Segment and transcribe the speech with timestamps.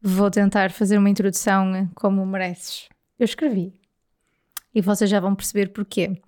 [0.00, 2.88] vou tentar fazer uma introdução como mereces.
[3.18, 3.74] Eu escrevi.
[4.74, 6.20] E vocês já vão perceber porquê.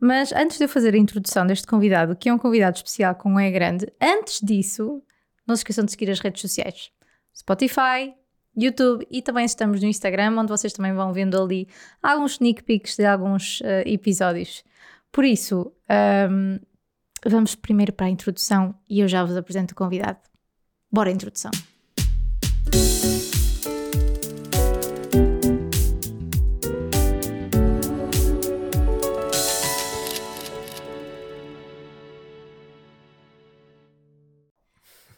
[0.00, 3.30] Mas antes de eu fazer a introdução deste convidado, que é um convidado especial com
[3.30, 5.02] um E grande, antes disso,
[5.46, 6.90] não se esqueçam de seguir as redes sociais:
[7.36, 8.14] Spotify,
[8.56, 11.68] YouTube e também estamos no Instagram, onde vocês também vão vendo ali
[12.02, 14.64] alguns sneak peeks de alguns uh, episódios.
[15.10, 15.72] Por isso,
[16.30, 16.58] um,
[17.26, 20.18] vamos primeiro para a introdução e eu já vos apresento o convidado.
[20.90, 21.50] Bora introdução.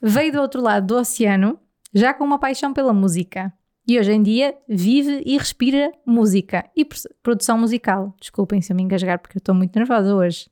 [0.02, 1.59] Veio do outro lado do oceano,
[1.92, 3.52] já com uma paixão pela música.
[3.86, 6.86] E hoje em dia vive e respira música e
[7.23, 8.14] produção musical.
[8.20, 10.48] Desculpem se eu me engasgar porque eu estou muito nervosa hoje.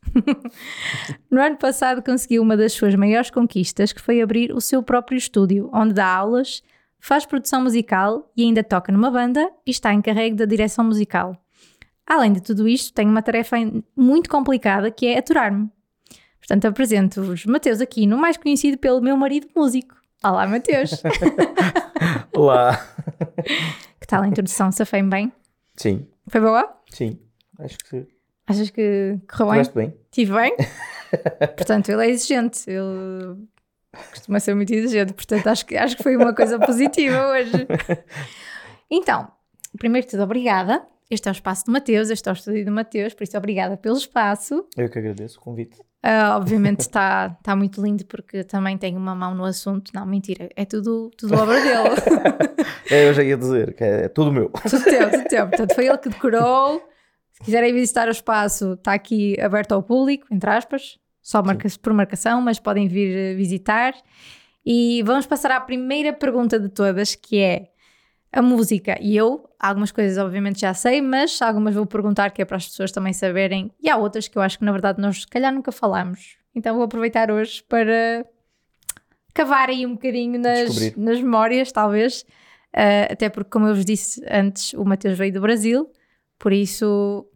[1.31, 5.17] no ano passado conseguiu uma das suas maiores conquistas, que foi abrir o seu próprio
[5.17, 6.63] estúdio, onde dá aulas,
[6.99, 11.37] faz produção musical e ainda toca numa banda e está encarregue da direção musical.
[12.05, 13.57] Além de tudo isto, tenho uma tarefa
[13.97, 15.71] muito complicada que é aturar-me.
[16.49, 19.95] Portanto, apresento-vos Mateus Aquino, mais conhecido pelo meu marido músico.
[20.25, 20.93] Olá, Mateus.
[22.35, 22.89] Olá.
[24.01, 24.73] Que tal a introdução?
[24.73, 25.31] Safei bem?
[25.77, 26.07] Sim.
[26.27, 26.75] Foi boa?
[26.89, 27.19] Sim,
[27.59, 28.07] acho que sim.
[28.47, 29.73] Achas que correu bem?
[29.75, 29.95] Bem?
[30.05, 30.57] Estive bem?
[31.55, 32.65] portanto, ele é exigente.
[32.67, 33.47] Ele
[34.11, 35.13] costuma ser muito exigente.
[35.13, 37.53] Portanto, acho que, acho que foi uma coisa positiva hoje.
[38.91, 39.31] Então,
[39.77, 42.71] primeiro de tudo, obrigada este é o espaço de Mateus, este é o estúdio de
[42.71, 44.67] Mateus, por isso obrigada pelo espaço.
[44.77, 45.79] Eu que agradeço o convite.
[46.05, 49.91] Uh, obviamente está tá muito lindo porque também tem uma mão no assunto.
[49.95, 51.89] Não, mentira, é tudo, tudo obra dele.
[52.91, 54.51] é, eu já ia dizer que é, é tudo meu.
[54.51, 55.49] Tudo teu, tudo teu.
[55.49, 56.83] Portanto, foi ele que decorou.
[57.33, 61.93] Se quiserem visitar o espaço, está aqui aberto ao público, entre aspas, só marca por
[61.93, 63.95] marcação, mas podem vir visitar.
[64.65, 67.69] E vamos passar à primeira pergunta de todas, que é
[68.33, 68.97] a música.
[69.01, 72.67] E eu, algumas coisas obviamente já sei, mas algumas vou perguntar que é para as
[72.69, 73.71] pessoas também saberem.
[73.81, 76.37] E há outras que eu acho que na verdade nós se calhar nunca falamos.
[76.55, 78.27] Então vou aproveitar hoje para
[79.33, 82.23] cavar aí um bocadinho nas, nas memórias, talvez.
[82.75, 85.91] Uh, até porque, como eu vos disse antes, o Mateus veio do Brasil,
[86.39, 87.27] por isso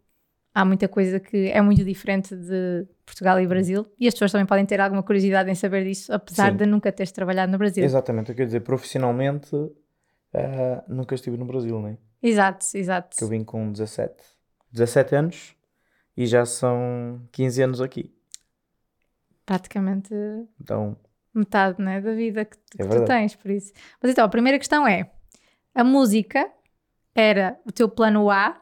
[0.53, 3.87] há muita coisa que é muito diferente de Portugal e Brasil.
[3.99, 6.57] E as pessoas também podem ter alguma curiosidade em saber disso, apesar Sim.
[6.57, 7.83] de nunca teres trabalhado no Brasil.
[7.83, 9.49] Exatamente, eu quero dizer, profissionalmente
[10.33, 11.97] uh, nunca estive no Brasil, nem.
[12.21, 13.17] Exato, exato.
[13.17, 14.15] Que eu vim com 17,
[14.71, 15.55] 17 anos
[16.15, 18.13] e já são 15 anos aqui.
[19.45, 20.13] Praticamente
[20.59, 20.95] então,
[21.33, 23.73] metade né, da vida que, é que tu tens, por isso.
[24.01, 25.11] Mas então, a primeira questão é:
[25.75, 26.49] a música
[27.13, 28.61] era o teu plano A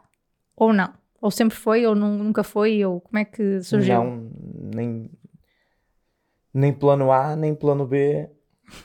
[0.55, 0.93] ou não?
[1.21, 4.03] Ou sempre foi, ou nunca foi, ou como é que surgiu?
[4.03, 4.31] Não,
[4.73, 5.11] nem,
[6.51, 8.27] nem plano A, nem plano B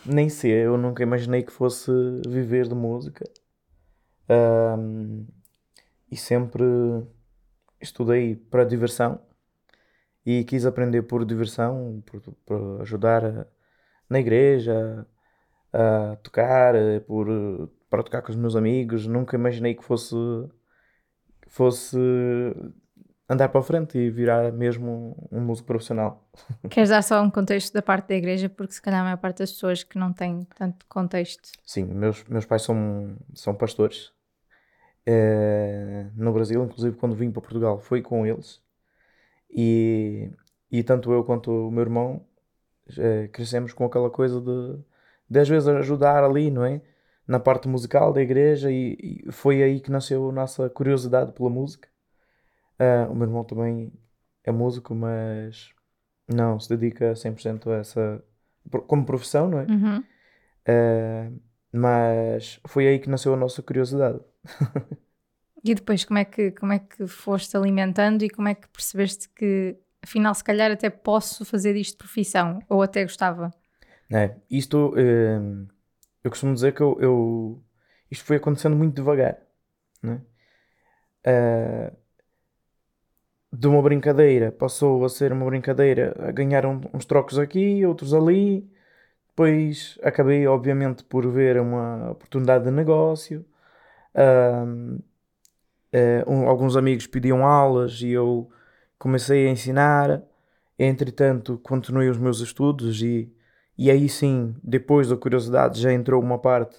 [0.04, 1.91] nem sei, eu nunca imaginei que fosse
[2.26, 3.24] viver de música.
[4.28, 5.26] Um,
[6.10, 6.64] e sempre
[7.80, 9.20] estudei para diversão
[10.24, 13.47] e quis aprender por diversão, por, por ajudar a,
[14.10, 15.06] na igreja,
[15.72, 16.74] a tocar,
[17.06, 17.28] por,
[17.88, 19.06] para tocar com os meus amigos.
[19.06, 20.16] Nunca imaginei que fosse,
[21.48, 21.97] fosse
[23.28, 26.28] andar para a frente e virar mesmo um músico profissional.
[26.70, 29.38] Queres dar só um contexto da parte da igreja, porque se calhar a maior parte
[29.38, 31.50] das pessoas que não têm tanto contexto.
[31.65, 34.12] Sim, meus, meus pais são, são pastores
[35.04, 38.60] é, no Brasil, inclusive quando vim para Portugal foi com eles
[39.50, 40.31] e,
[40.70, 42.25] e tanto eu quanto o meu irmão
[42.98, 44.78] é, crescemos com aquela coisa de,
[45.28, 46.81] de às vezes ajudar ali, não é?
[47.26, 51.50] Na parte musical da igreja e, e foi aí que nasceu a nossa curiosidade pela
[51.50, 51.88] música
[52.81, 53.92] Uh, o meu irmão também
[54.44, 55.70] é músico, mas
[56.28, 58.25] não se dedica 100% a essa.
[58.87, 59.64] como profissão, não é?
[59.64, 60.04] Uhum.
[60.69, 61.41] Uh,
[61.72, 64.20] mas foi aí que nasceu a nossa curiosidade.
[65.65, 69.28] e depois, como é, que, como é que foste alimentando e como é que percebeste
[69.31, 72.60] que, afinal, se calhar até posso fazer isto de profissão?
[72.69, 73.53] Ou até gostava?
[74.10, 74.94] É, isto.
[74.94, 75.69] Uh,
[76.22, 77.65] eu costumo dizer que eu, eu,
[78.10, 79.39] isto foi acontecendo muito devagar.
[80.03, 80.21] Né?
[81.27, 81.97] Uh,
[83.58, 88.12] de uma brincadeira passou a ser uma brincadeira, a ganhar um, uns trocos aqui, outros
[88.12, 88.68] ali.
[89.28, 93.44] Depois acabei, obviamente, por ver uma oportunidade de negócio.
[94.14, 95.03] Uh,
[96.26, 98.50] um, alguns amigos pediam aulas e eu
[98.98, 100.22] comecei a ensinar.
[100.78, 103.32] Entretanto, continuei os meus estudos e,
[103.78, 106.76] e aí sim, depois da curiosidade, já entrou uma parte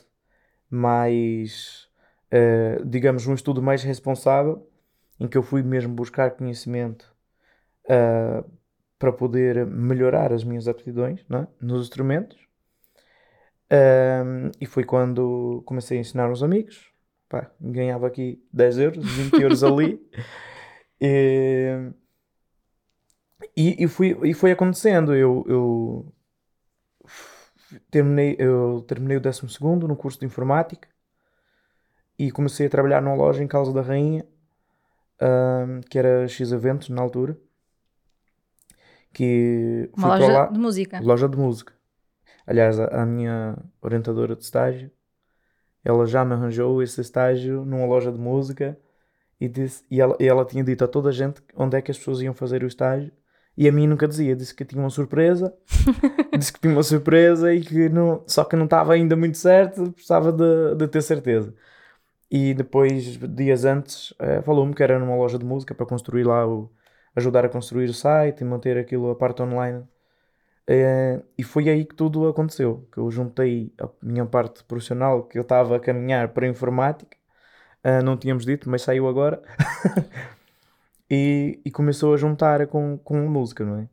[0.70, 1.88] mais,
[2.32, 4.67] uh, digamos, um estudo mais responsável
[5.20, 7.14] em que eu fui mesmo buscar conhecimento
[7.86, 8.50] uh,
[9.00, 11.48] para poder melhorar as minhas aptidões é?
[11.62, 12.38] nos instrumentos.
[13.72, 16.92] Um, e foi quando comecei a ensinar uns amigos.
[17.30, 20.00] Pá, ganhava aqui 10 euros, 20 euros ali.
[21.00, 21.92] E,
[23.56, 25.14] e, e, fui, e foi acontecendo.
[25.14, 26.14] Eu, eu,
[27.92, 30.88] terminei, eu terminei o 12 no curso de informática
[32.18, 34.26] e comecei a trabalhar numa loja em Caldas da Rainha,
[35.22, 37.38] um, que era X Eventos na altura.
[39.14, 41.00] Que Uma loja lá, de música.
[41.02, 41.74] Loja de música.
[42.46, 44.92] Aliás, a, a, minha orientadora de estágio,
[45.84, 48.78] ela já me arranjou esse estágio numa loja de música
[49.40, 51.92] e, disse, e, ela, e ela tinha dito a toda a gente onde é que
[51.92, 53.12] as pessoas iam fazer o estágio
[53.58, 55.52] e a mim nunca dizia, disse que tinha uma surpresa,
[56.38, 59.92] disse que tinha uma surpresa e que não, só que não estava ainda muito certo,
[59.94, 61.56] precisava de, de ter certeza.
[62.30, 66.46] E depois, dias antes, eh, falou-me que era numa loja de música para construir lá,
[66.48, 66.70] o,
[67.16, 69.86] ajudar a construir o site e manter aquilo, a parte online.
[70.68, 75.38] Eh, e foi aí que tudo aconteceu, que eu juntei a minha parte profissional, que
[75.38, 77.18] eu estava a caminhar para a informática,
[77.84, 79.42] uh, não tínhamos dito, mas saiu agora,
[81.10, 83.90] e, e, começou a juntar com, com música, não é?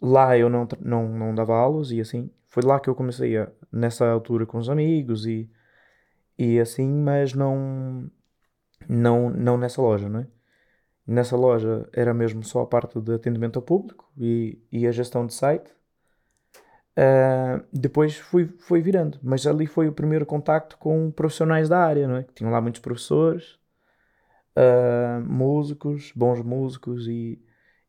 [0.00, 3.48] Lá eu não, não, não dava aulas e assim, foi lá que eu comecei a,
[3.72, 5.50] nessa altura com os amigos e
[6.38, 8.10] e assim, mas não,
[8.88, 10.26] não, não nessa loja, não é?
[11.06, 15.26] Nessa loja era mesmo só a parte de atendimento ao público e, e a gestão
[15.26, 15.70] de site.
[16.98, 22.06] Uh, depois fui, fui virando, mas ali foi o primeiro contacto com profissionais da área,
[22.06, 22.26] não é?
[22.34, 23.58] Tinham lá muitos professores,
[24.56, 27.40] uh, músicos, bons músicos e,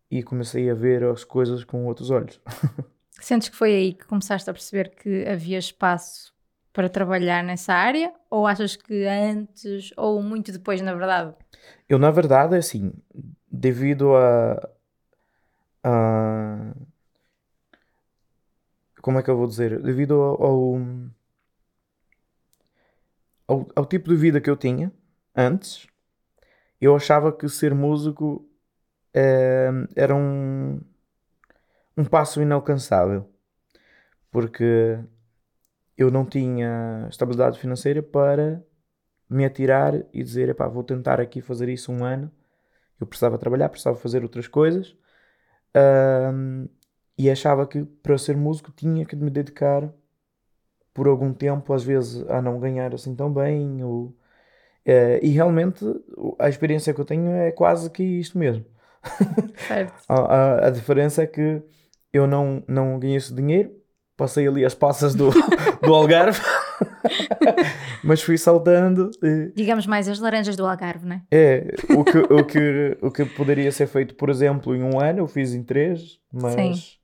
[0.09, 2.39] e comecei a ver as coisas com outros olhos.
[3.19, 6.33] Sentes que foi aí que começaste a perceber que havia espaço
[6.79, 8.13] para trabalhar nessa área?
[8.29, 11.35] Ou achas que antes ou muito depois, na verdade?
[11.89, 12.93] Eu, na verdade, assim,
[13.51, 14.69] devido a.
[15.83, 16.73] a
[19.01, 19.81] como é que eu vou dizer?
[19.81, 20.81] Devido ao,
[23.45, 24.89] ao, ao, tipo de vida que eu tinha
[25.35, 25.85] antes,
[26.79, 28.49] eu achava que ser músico
[29.13, 30.79] é, era um,
[31.97, 33.29] um passo inalcançável.
[34.31, 34.97] Porque
[35.99, 38.63] eu não tinha estabilidade financeira para
[39.29, 42.31] me atirar e dizer, epá, vou tentar aqui fazer isso um ano.
[43.01, 44.95] Eu precisava trabalhar, precisava fazer outras coisas.
[45.75, 46.69] Um,
[47.17, 49.93] e achava que para ser músico tinha que me dedicar
[50.93, 53.83] por algum tempo, às vezes a não ganhar assim tão bem.
[53.83, 55.83] Ou, uh, e realmente
[56.39, 58.65] a experiência que eu tenho é quase que isto mesmo.
[60.07, 61.61] a, a, a, diferença é que
[62.13, 63.78] eu não, não ganhei esse dinheiro,
[64.19, 65.29] passei ali as passas do,
[65.81, 66.41] do Algarve,
[68.03, 69.09] mas fui saltando.
[69.23, 69.53] E...
[69.55, 71.21] Digamos mais as laranjas do Algarve, não é?
[71.31, 75.19] É, o que, o, que, o que poderia ser feito, por exemplo, em um ano,
[75.19, 76.97] eu fiz em três, mas,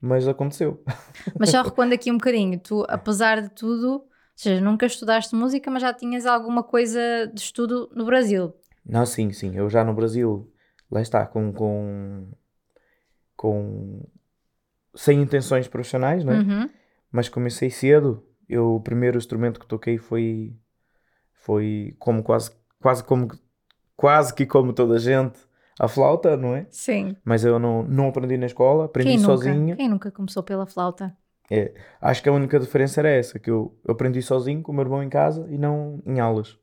[0.00, 0.82] mas aconteceu.
[1.38, 5.70] Mas só recuando aqui um bocadinho, tu, apesar de tudo, ou seja, nunca estudaste música,
[5.70, 7.00] mas já tinhas alguma coisa
[7.32, 8.52] de estudo no Brasil?
[8.84, 10.50] Não, sim, sim, eu já no Brasil,
[10.90, 12.28] lá está, com, com,
[13.36, 14.02] com
[14.96, 16.38] sem intenções profissionais, não é?
[16.38, 16.70] Uhum.
[17.12, 18.24] Mas comecei cedo.
[18.48, 20.56] Eu, o primeiro instrumento que toquei foi,
[21.32, 22.50] foi como quase,
[22.80, 23.28] quase como,
[23.96, 25.38] quase que como toda a gente,
[25.78, 26.66] a flauta, não é?
[26.70, 27.16] Sim.
[27.24, 29.76] Mas eu não, não aprendi na escola, aprendi Quem sozinho.
[29.76, 31.16] Quem nunca começou pela flauta?
[31.50, 34.84] É, acho que a única diferença era essa, que eu aprendi sozinho com o meu
[34.84, 36.58] irmão em casa e não em aulas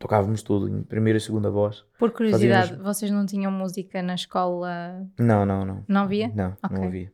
[0.00, 1.84] tocávamos tudo em primeira e segunda voz.
[1.98, 2.84] Por curiosidade, Fazíamos...
[2.84, 5.06] vocês não tinham música na escola?
[5.18, 5.84] Não, não, não.
[5.86, 6.32] Não havia?
[6.34, 6.76] Não, okay.
[6.76, 7.12] não havia.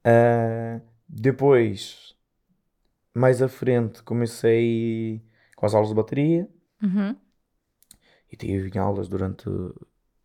[0.00, 2.16] Uh, depois,
[3.14, 5.22] mais à frente, comecei
[5.56, 6.48] com as aulas de bateria
[6.82, 7.14] uhum.
[8.32, 9.44] e tive aulas durante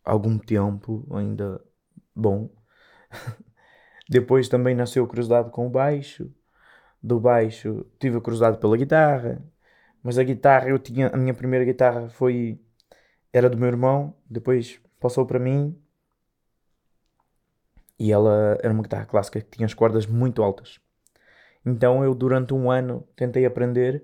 [0.05, 1.62] algum tempo, ainda
[2.15, 2.50] bom.
[4.09, 6.31] depois também nasceu a curiosidade com o baixo.
[7.01, 9.43] Do baixo tive a curiosidade pela guitarra
[10.03, 11.07] mas a guitarra, eu tinha.
[11.07, 12.60] A minha primeira guitarra foi.
[13.31, 15.75] Era do meu irmão, depois passou para mim.
[17.98, 20.79] E ela era uma guitarra clássica que tinha as cordas muito altas.
[21.65, 24.03] Então eu, durante um ano, tentei aprender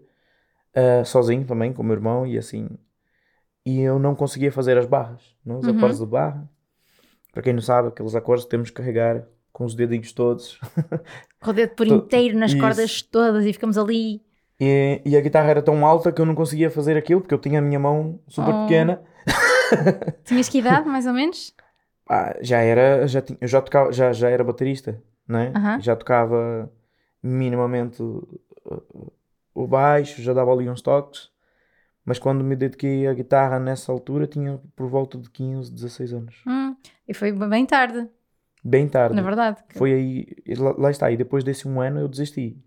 [0.74, 2.70] uh, sozinho também, com o meu irmão e assim.
[3.66, 5.60] E eu não conseguia fazer as barras, não?
[5.60, 5.78] os uhum.
[5.78, 6.50] acordes de barra.
[7.34, 10.60] Para quem não sabe, aqueles acordes que temos que carregar com os dedinhos todos.
[11.42, 12.60] Com o dedo por inteiro nas Isso.
[12.60, 14.22] cordas todas e ficamos ali.
[14.60, 17.40] E, e, a guitarra era tão alta que eu não conseguia fazer aquilo porque eu
[17.40, 18.62] tinha a minha mão super oh.
[18.64, 19.02] pequena.
[20.26, 21.56] Tinhas que idade, mais ou menos?
[22.10, 25.50] Ah, já era, já, tinha, eu já, tocava, já, já era baterista, não é?
[25.50, 25.82] Uh -huh.
[25.82, 26.70] Já tocava
[27.24, 28.28] minimamente o,
[29.54, 31.30] o baixo, já dava ali uns toques.
[32.04, 36.44] Mas quando me dediquei à guitarra nessa altura tinha por volta de 15, 16 anos.
[36.48, 36.76] Hum,
[37.08, 38.10] e foi bem tarde.
[38.64, 39.16] Bem tarde.
[39.16, 39.64] Na verdade.
[39.76, 41.12] Foi aí, lá, lá está.
[41.12, 42.58] E depois desse um ano eu desisti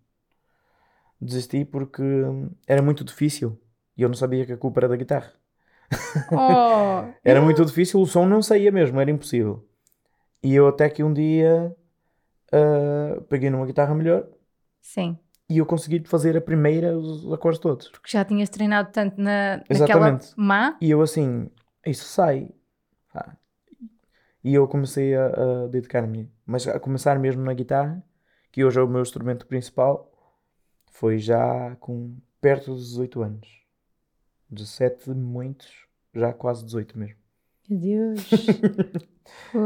[1.23, 3.59] desisti porque hum, era muito difícil
[3.97, 5.33] e eu não sabia que a culpa era da guitarra.
[6.33, 9.69] Oh, Era muito difícil, o som não saía mesmo, era impossível.
[10.43, 11.76] E eu até que um dia
[12.52, 14.29] ah, peguei numa guitarra melhor
[14.81, 15.19] sim.
[15.49, 17.88] e eu consegui fazer a primeira, os acordes todos.
[17.88, 20.35] Porque já tinhas treinado tanto na, naquela Exatamente.
[20.37, 20.76] má.
[20.81, 21.50] E eu assim,
[21.87, 22.50] isso sai.
[23.14, 23.37] Ah.
[24.45, 28.05] E eu comecei a, a dedicar-me, mas a começar mesmo na guitarra,
[28.50, 30.12] que hoje é o meu instrumento principal,
[30.93, 33.49] foi já com perto dos 18 anos.
[34.51, 35.69] 17, muitos,
[36.15, 37.17] já quase 18 mesmo.
[37.69, 38.31] Meu Deus.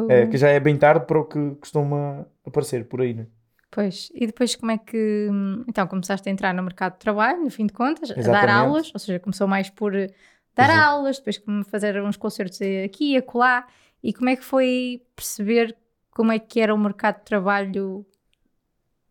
[0.08, 3.26] É, que já é bem tarde para o que costuma aparecer por aí, né?
[3.70, 7.42] Pois, e depois como é que hum, então começaste a entrar no mercado de trabalho,
[7.42, 8.58] no fim de contas, a dar Exatamente.
[8.58, 10.10] aulas, ou seja, começou mais por eh,
[10.54, 10.88] dar Exato.
[10.88, 13.66] aulas, depois fazer uns concertos aqui e acolá,
[14.02, 15.74] e como é que foi perceber
[16.10, 18.06] como é que era o mercado de trabalho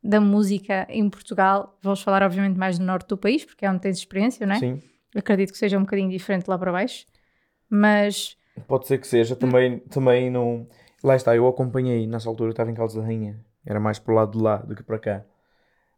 [0.06, 1.78] da música em Portugal?
[1.82, 4.60] Vamos falar obviamente mais do norte do país, porque é onde tens experiência, não é?
[4.60, 4.82] Sim,
[5.16, 7.06] Acredito que seja um bocadinho diferente lá para baixo,
[7.70, 9.36] mas pode ser que seja.
[9.36, 10.68] Também, também não.
[11.04, 14.12] Lá está, eu acompanhei, nessa altura eu estava em Caldas da Rainha, era mais para
[14.12, 15.26] o lado de lá do que para cá.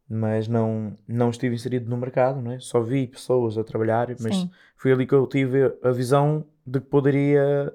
[0.10, 2.60] Mas não, não estive inserido no mercado, não é?
[2.60, 6.80] Só vi pessoas a trabalhar, mas sim, foi ali que eu tive a visão de
[6.80, 7.74] que poderia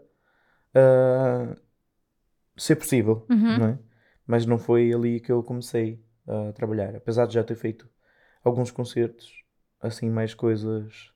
[0.74, 1.54] ah,
[2.56, 3.58] ser possível, Uhum.
[3.58, 3.78] não é?
[4.26, 7.88] Mas não foi ali que eu comecei a trabalhar, apesar de já ter feito
[8.44, 9.44] alguns concertos,
[9.80, 11.12] assim, mais coisas,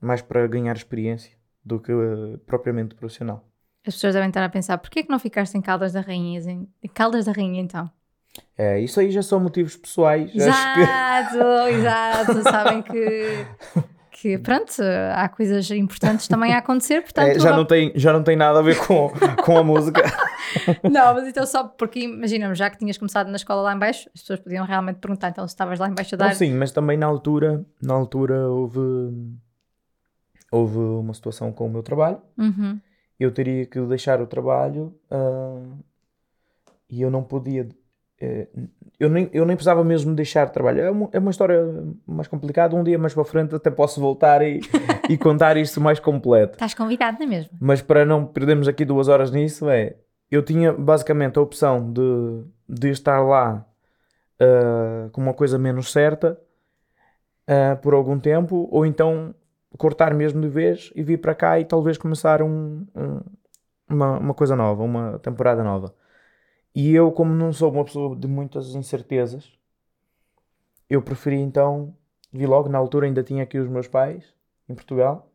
[0.00, 3.46] mais para ganhar experiência do que ah, propriamente profissional.
[3.86, 6.40] as pessoas devem estar a pensar, porquê é que não ficaste em Caldas da Rainha?
[6.50, 7.90] Em Caldas da Rainha então?
[8.56, 10.34] É, isso aí já são motivos pessoais, acho
[10.74, 11.38] que Exato,
[11.70, 12.42] exato.
[12.48, 13.46] Sabem que,
[14.20, 14.72] que, pronto,
[15.14, 17.28] há coisas importantes também a acontecer, portanto.
[17.28, 19.10] é, já, não tem, já não tem nada a ver com,
[19.44, 20.02] com a música.
[20.82, 24.08] Não, mas então só porque, imaginamos, já que tinhas começado na escola lá em baixo,
[24.14, 26.28] as pessoas podiam realmente perguntar, então se estavas lá em baixo a dar.
[26.28, 28.80] Não, sim, mas também na altura, na altura houve,
[30.50, 32.20] houve uma situação com o meu trabalho.
[32.36, 32.80] Uhum.
[33.20, 35.60] Eu teria que deixar o trabalho ah,
[36.88, 37.68] e eu não podia.
[38.20, 38.48] eh,
[38.98, 40.80] eu, nem, eu nem precisava mesmo deixar de trabalho.
[40.80, 41.62] É uma, é uma história
[42.06, 42.74] mais complicada.
[42.74, 44.60] Um dia mais para frente até posso voltar e,
[45.08, 46.54] e contar isto mais completo.
[46.54, 47.50] Estás convidado, não é mesmo?
[47.60, 49.96] Mas para não perdermos aqui duas horas nisso, é.
[50.30, 53.64] Eu tinha basicamente a opção de, de estar lá
[54.40, 56.38] ah, com uma coisa menos certa
[57.46, 59.34] ah, por algum tempo, ou então
[59.76, 63.20] cortar mesmo de vez e vir para cá e talvez começar um, um-
[63.90, 65.94] uma, uma coisa nova, uma temporada nova.
[66.74, 69.52] E eu, como não sou uma pessoa de muitas incertezas,
[70.88, 71.94] eu preferi então
[72.32, 72.68] vi logo.
[72.68, 74.34] Na altura ainda tinha aqui os meus pais
[74.68, 75.30] em Portugal,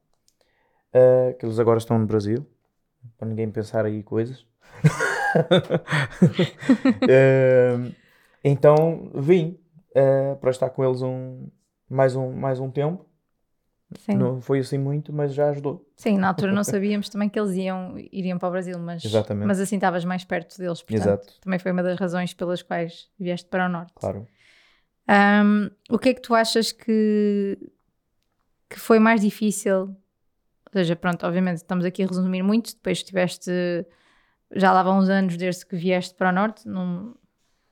[0.93, 2.45] ah, que eles agora estão no Brasil,
[3.17, 4.45] para ninguém pensar aí coisas.
[7.09, 7.91] Ah,
[8.43, 9.57] então vim
[9.95, 11.47] ah, para estar com eles um,
[11.89, 13.05] mais, um, mais um tempo.
[13.99, 14.15] Sim.
[14.15, 15.85] Não foi assim muito, mas já ajudou.
[15.95, 19.47] Sim, na altura não sabíamos também que eles iam, iriam para o Brasil, mas, Exatamente.
[19.47, 21.33] mas assim estavas mais perto deles, portanto, Exato.
[21.41, 23.93] também foi uma das razões pelas quais vieste para o Norte.
[23.95, 24.27] Claro.
[25.09, 27.57] Um, o que é que tu achas que,
[28.69, 29.81] que foi mais difícil?
[29.85, 33.51] Ou seja, pronto, obviamente estamos aqui a resumir muito, depois estiveste,
[34.55, 37.13] já lá vão uns anos desde que vieste para o Norte, num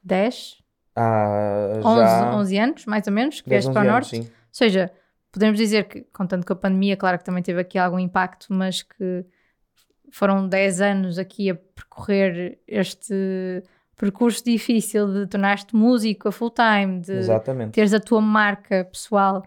[0.04, 0.62] 10,
[0.96, 4.16] Ah, 11, já 11 anos, mais ou menos, que 10, vieste para o 11 Norte.
[4.16, 4.32] anos, sim.
[4.34, 4.92] Ou seja,
[5.32, 8.84] podemos dizer que, contando com a pandemia, claro que também teve aqui algum impacto, mas
[8.84, 9.26] que
[10.12, 13.64] foram 10 anos aqui a percorrer este
[13.96, 17.74] percurso difícil de tornar-te músico a full time, de Exatamente.
[17.74, 19.44] teres a tua marca pessoal.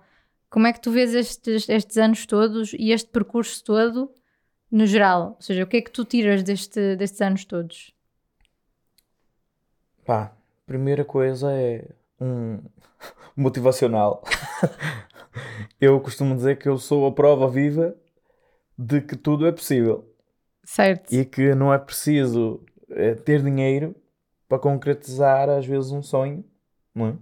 [0.48, 4.12] Como é que tu vês estes, estes anos todos e este percurso todo
[4.70, 5.34] no geral?
[5.36, 7.92] Ou seja, o que é que tu tiras deste, destes anos todos?
[10.04, 10.32] Pá,
[10.64, 11.84] primeira coisa é
[12.20, 12.60] um
[13.36, 14.22] motivacional.
[15.80, 17.96] eu costumo dizer que eu sou a prova viva
[18.78, 20.08] de que tudo é possível
[20.64, 21.12] Certo?
[21.12, 23.94] e que não é preciso eh, ter dinheiro
[24.48, 26.44] para concretizar às vezes um sonho,
[26.94, 27.18] não é?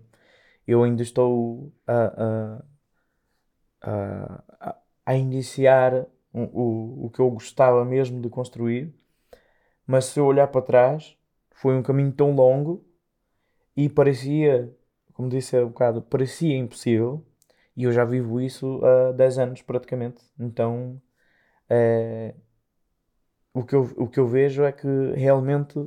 [0.66, 2.64] Eu ainda estou a, a,
[3.80, 4.76] a, a-
[5.06, 8.94] a iniciar o, o, o que eu gostava mesmo de construir,
[9.86, 11.16] mas se eu olhar para trás,
[11.52, 12.84] foi um caminho tão longo
[13.76, 14.74] e parecia,
[15.14, 17.24] como disse há um bocado, parecia impossível
[17.76, 20.22] e eu já vivo isso há 10 anos praticamente.
[20.38, 21.00] Então,
[21.68, 22.34] eh,
[23.54, 25.78] o que eu, o que eu vejo é que realmente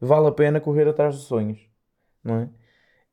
[0.00, 1.60] vale a pena correr atrás dos sonhos,
[2.22, 2.50] não é?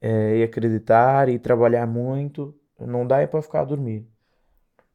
[0.01, 4.07] Eh, e acreditar e trabalhar muito, não dá é para ficar a dormir.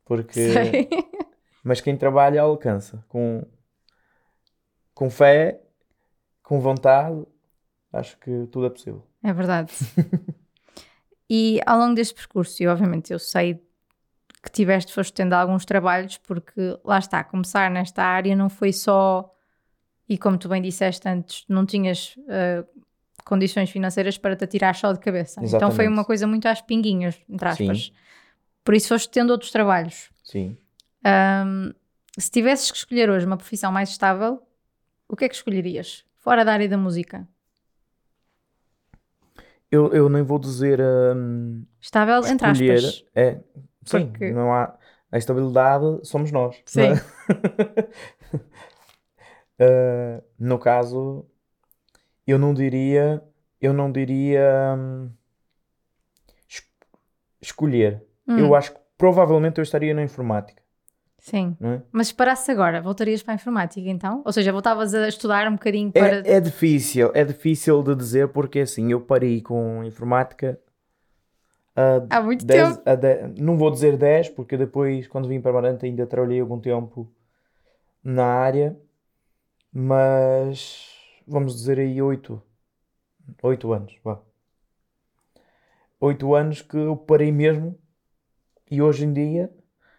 [0.04, 0.88] Porque, Sei.
[1.64, 3.42] mas quem trabalha alcança com,
[4.95, 5.62] com fé,
[6.42, 7.26] com vontade,
[7.92, 9.07] acho que tudo é possível.
[9.23, 9.73] É verdade.
[11.28, 13.62] e ao longo deste percurso, e obviamente eu sei
[14.42, 19.35] que tiveste, foste tendo alguns trabalhos, porque lá está, começar nesta área não foi só,
[20.08, 22.66] e como tu bem disseste antes, não tinhas uh,
[23.25, 25.40] condições financeiras para te atirar só de cabeça.
[25.40, 25.56] Exatamente.
[25.56, 27.87] Então foi uma coisa muito às pinguinhas, entre aspas.
[27.87, 27.92] Sim.
[28.64, 30.11] Por isso foste tendo outros trabalhos.
[30.23, 30.56] Sim.
[31.04, 31.73] Um,
[32.16, 34.42] se tivesses que escolher hoje uma profissão mais estável,
[35.08, 36.04] o que é que escolherias?
[36.16, 37.26] Fora da área da música?
[39.70, 40.80] Eu, eu nem vou dizer.
[40.80, 43.04] Um, estável, escolher, entre aspas.
[43.14, 43.38] É,
[43.84, 44.32] sim, Porque...
[44.32, 44.75] não há.
[45.10, 46.54] A estabilidade somos nós.
[46.66, 46.92] Sim.
[46.92, 46.98] uh,
[50.38, 51.25] no caso,
[52.26, 53.22] eu não diria.
[53.60, 54.75] Eu não diria.
[54.76, 55.10] Um,
[56.48, 56.62] es
[57.40, 58.04] escolher.
[58.26, 58.38] Hum.
[58.38, 60.62] Eu acho que provavelmente eu estaria na informática.
[61.18, 61.56] Sim.
[61.60, 61.80] É?
[61.90, 64.22] Mas se parasse agora, voltarias para a informática então?
[64.25, 66.20] Ou seja, voltavas a estudar um bocadinho para.
[66.26, 70.58] É, é difícil, é difícil de dizer porque assim, eu parei com informática
[72.10, 72.80] há muito tempo.
[73.38, 77.10] não vou dizer 10, porque depois, quando vim para Maranta, ainda trabalhei algum tempo
[78.02, 78.76] na área,
[79.72, 80.88] mas
[81.26, 82.42] vamos dizer aí 8,
[83.42, 83.96] 8 anos.
[84.02, 84.18] Vá.
[86.00, 87.78] 8 anos que eu parei mesmo
[88.70, 89.50] e hoje em dia,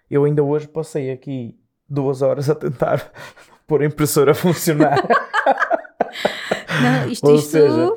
[0.10, 3.12] eu ainda hoje passei aqui duas horas a tentar
[3.68, 4.98] pôr a impressora a funcionar.
[6.82, 7.50] Não, isto, Ou isto...
[7.50, 7.94] seja,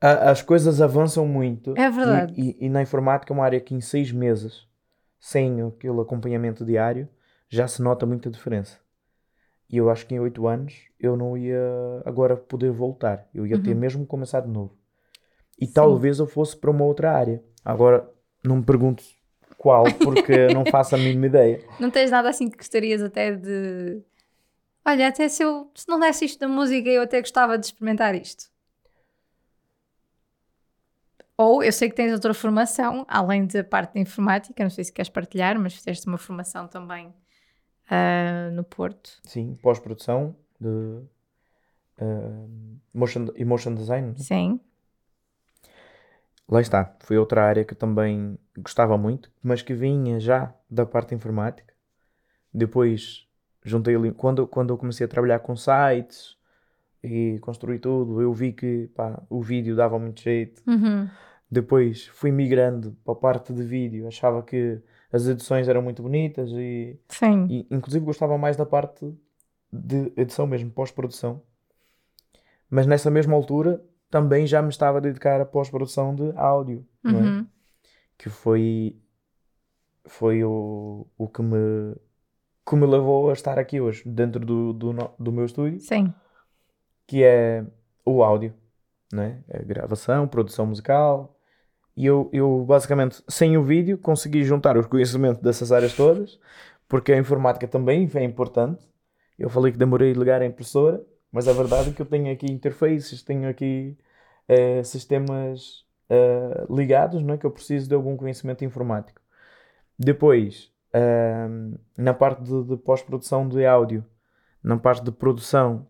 [0.00, 1.74] a, as coisas avançam muito.
[1.76, 2.34] É verdade.
[2.36, 4.66] E, e, e, na informática é uma área que em seis meses,
[5.18, 7.08] sem aquele acompanhamento diário,
[7.48, 8.78] já se nota muita diferença.
[9.70, 11.60] E eu acho que em oito anos eu não ia
[12.04, 13.26] agora poder voltar.
[13.34, 13.62] Eu ia uhum.
[13.62, 14.74] ter mesmo começar de novo.
[15.60, 15.72] E Sim.
[15.72, 17.42] talvez eu fosse para uma outra área.
[17.64, 18.08] Agora,
[18.42, 19.02] não me pergunto
[19.58, 21.62] qual, porque não faço a mínima ideia.
[21.78, 24.00] Não tens nada assim que gostarias até de.
[24.86, 28.14] Olha, até se eu se não desse isto da música, eu até gostava de experimentar
[28.14, 28.46] isto.
[31.36, 34.92] Ou eu sei que tens outra formação, além da parte de informática, não sei se
[34.92, 37.08] queres partilhar, mas fizeste uma formação também
[37.88, 39.20] uh, no Porto.
[39.24, 42.50] Sim, pós-produção de uh,
[42.92, 44.14] motion, emotion design.
[44.18, 44.22] É?
[44.22, 44.60] Sim.
[46.48, 51.14] Lá está, foi outra área que também gostava muito, mas que vinha já da parte
[51.14, 51.74] informática.
[52.52, 53.28] Depois
[53.62, 56.38] juntei ali, quando, quando eu comecei a trabalhar com sites
[57.02, 60.62] e construir tudo, eu vi que pá, o vídeo dava muito jeito.
[60.66, 61.08] Uhum.
[61.50, 64.80] Depois fui migrando para a parte de vídeo, achava que
[65.12, 67.46] as edições eram muito bonitas e, Sim.
[67.48, 69.14] e inclusive gostava mais da parte
[69.70, 71.42] de edição mesmo, pós-produção.
[72.70, 77.08] Mas nessa mesma altura também já me estava a dedicar a pós-produção de áudio, é?
[77.08, 77.40] uhum.
[77.40, 77.46] é?
[78.16, 78.96] que foi,
[80.04, 81.94] foi o, o que, me,
[82.68, 86.12] que me levou a estar aqui hoje, dentro do, do, do meu estúdio, Sim.
[87.06, 87.64] que é
[88.04, 88.54] o áudio,
[89.12, 89.42] né?
[89.52, 91.38] a gravação, produção musical,
[91.98, 96.38] e eu, eu, basicamente, sem o vídeo, consegui juntar os conhecimentos dessas áreas todas,
[96.88, 98.88] porque a informática também é importante.
[99.36, 102.32] Eu falei que demorei a ligar a impressora, mas a verdade é que eu tenho
[102.32, 103.96] aqui interfaces, tenho aqui
[104.48, 107.38] uh, sistemas uh, ligados, não é?
[107.38, 109.20] que eu preciso de algum conhecimento informático.
[109.98, 114.04] Depois, uh, na parte de, de pós-produção de áudio,
[114.62, 115.86] na parte de produção,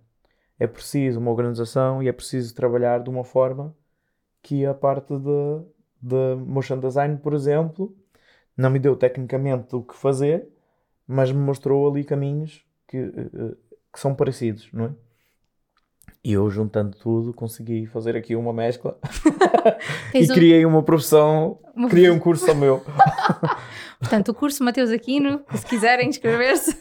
[0.59, 3.75] é preciso uma organização e é preciso trabalhar de uma forma
[4.43, 5.65] que a parte de
[6.01, 7.95] de motion design, por exemplo,
[8.57, 10.49] não me deu tecnicamente o que fazer,
[11.07, 13.57] mas me mostrou ali caminhos que, eh,
[13.93, 14.91] que são parecidos, não é?
[16.23, 18.99] E eu, juntando tudo, consegui fazer aqui uma mescla
[20.15, 20.35] e um...
[20.35, 21.89] criei uma profissão, uma...
[21.89, 22.85] criei um curso meu.
[23.99, 26.77] Portanto, o curso Mateus Aquino, se quiserem inscrever-se.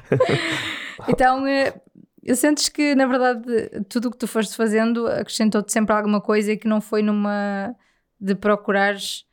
[1.08, 1.74] então, eh,
[2.22, 3.44] eu sentes que, na verdade,
[3.88, 7.74] tudo o que tu foste fazendo acrescentou-te sempre alguma coisa e que não foi numa
[8.20, 9.24] de procurares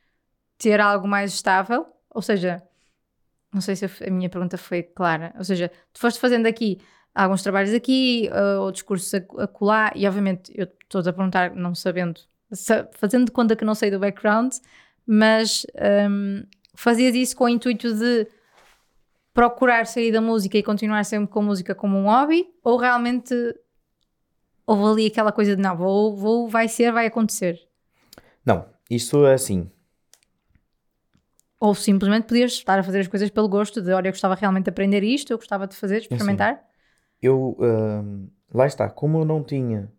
[0.58, 1.86] ter algo mais estável?
[2.12, 2.62] Ou seja,
[3.52, 5.32] não sei se a minha pergunta foi clara.
[5.38, 6.78] Ou seja, tu foste fazendo aqui
[7.14, 11.54] alguns trabalhos aqui, uh, outros cursos a, a colar, e obviamente eu estou a perguntar,
[11.54, 12.20] não sabendo,
[12.92, 14.54] fazendo de conta que não sei do background,
[15.06, 15.66] mas
[16.08, 16.44] um,
[16.74, 18.26] fazias isso com o intuito de
[19.32, 23.34] procurar sair da música e continuar sempre com música como um hobby, ou realmente
[24.66, 27.60] houve ali aquela coisa de não, vou, vou vai ser, vai acontecer?
[28.44, 29.70] Não, isto é assim.
[31.58, 34.64] Ou simplesmente podias estar a fazer as coisas pelo gosto de, olha, eu gostava realmente
[34.64, 36.52] de aprender isto, eu gostava de fazer, experimentar.
[36.52, 36.69] Assim,
[37.22, 39.90] eu, uh, lá está, como eu não tinha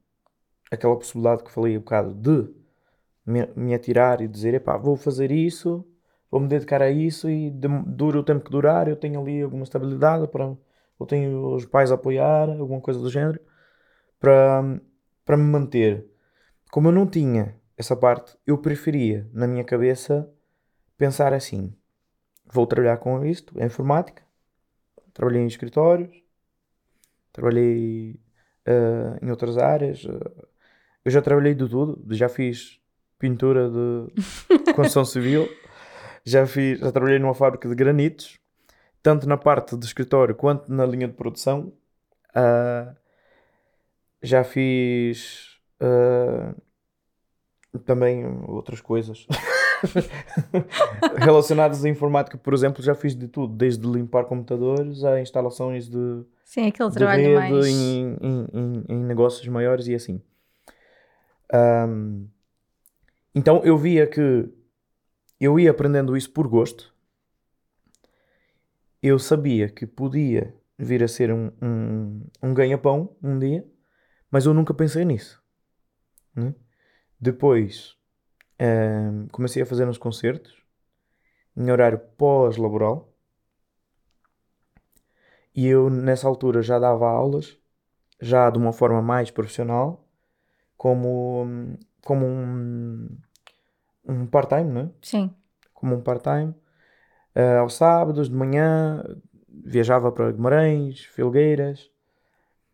[0.72, 2.54] aquela possibilidade que falei um bocado de
[3.26, 5.86] me, me atirar e dizer, epá, vou fazer isso,
[6.30, 9.42] vou me dedicar a isso e de, dura o tempo que durar, eu tenho ali
[9.42, 10.56] alguma estabilidade, para,
[11.00, 13.40] eu tenho os pais a apoiar, alguma coisa do género,
[14.20, 14.80] para,
[15.26, 16.06] para me manter.
[16.72, 20.30] Como eu não tinha essa parte, eu preferia, na minha cabeça,
[20.98, 21.74] pensar assim:
[22.46, 24.24] vou trabalhar com isto, é informática,
[25.14, 26.21] trabalhei em escritórios,
[27.32, 28.20] trabalhei
[28.67, 30.48] uh, em outras áreas, uh,
[31.04, 32.80] eu já trabalhei de tudo, já fiz
[33.17, 35.50] pintura de construção civil,
[36.24, 38.39] já fiz, já trabalhei numa fábrica de granitos,
[39.02, 41.74] tanto na parte de escritório quanto na linha de produção.
[42.36, 42.96] Uh,
[44.22, 46.56] já fiz uh,
[47.80, 49.26] também outras coisas
[51.17, 56.24] relacionadas à informática, por exemplo, já fiz de tudo, desde limpar computadores a instalações de,
[56.52, 57.67] Sim, aquele trabalho de mais...
[57.67, 60.22] em, em, em, em, negócios maiores e assim.
[61.54, 62.28] Um,
[63.34, 64.50] então eu via que
[65.39, 66.94] eu ia aprendendo isso por gosto.
[69.02, 73.65] Eu sabia que podia vir a ser um, um, um ganha-pão um dia,
[74.30, 75.41] mas eu nunca pensei nisso.
[76.36, 76.54] Né?
[77.17, 77.96] Depois
[78.62, 80.56] um, comecei a fazer uns concertos
[81.58, 83.12] em horário pós-laboral
[85.56, 87.58] e eu nessa altura já dava aulas,
[88.21, 90.08] já de uma forma mais profissional,
[90.78, 93.10] como, como um,
[94.08, 94.89] um part-time, não é?
[95.02, 95.34] Sim.
[95.74, 96.56] Como um part-time.
[97.36, 99.04] Uh, aos sábados, de manhã,
[99.50, 101.89] viajava para Guimarães, Filgueiras.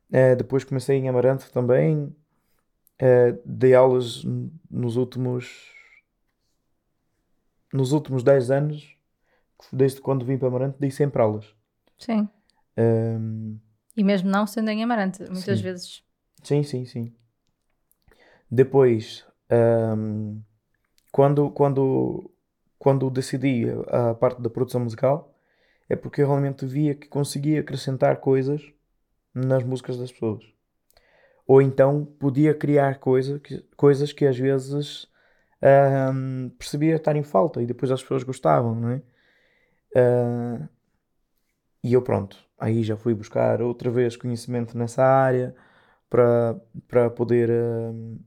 [0.09, 2.15] Uh, depois comecei em Amarante também.
[3.01, 4.23] Uh, dei aulas
[4.69, 5.76] nos últimos
[7.73, 8.95] nos últimos 10 anos,
[9.71, 11.53] desde quando vim para Amarante, dei sempre aulas.
[11.97, 12.29] Sim.
[12.77, 13.57] Um,
[13.95, 15.63] e mesmo não sendo em Amarante, muitas sim.
[15.63, 16.03] vezes.
[16.43, 17.13] Sim, sim, sim.
[18.49, 20.41] Depois, um,
[21.11, 22.31] quando, quando,
[22.77, 25.33] quando decidi a parte da produção musical,
[25.89, 28.61] é porque eu realmente via que conseguia acrescentar coisas
[29.33, 30.43] nas músicas das pessoas.
[31.47, 35.07] Ou então podia criar coisa, que, coisas que às vezes
[35.63, 39.01] um, percebia estar em falta e depois as pessoas gostavam, não é?
[39.95, 40.69] Uh,
[41.83, 45.55] e eu pronto, aí já fui buscar outra vez conhecimento nessa área
[46.09, 48.19] para, para poder uh,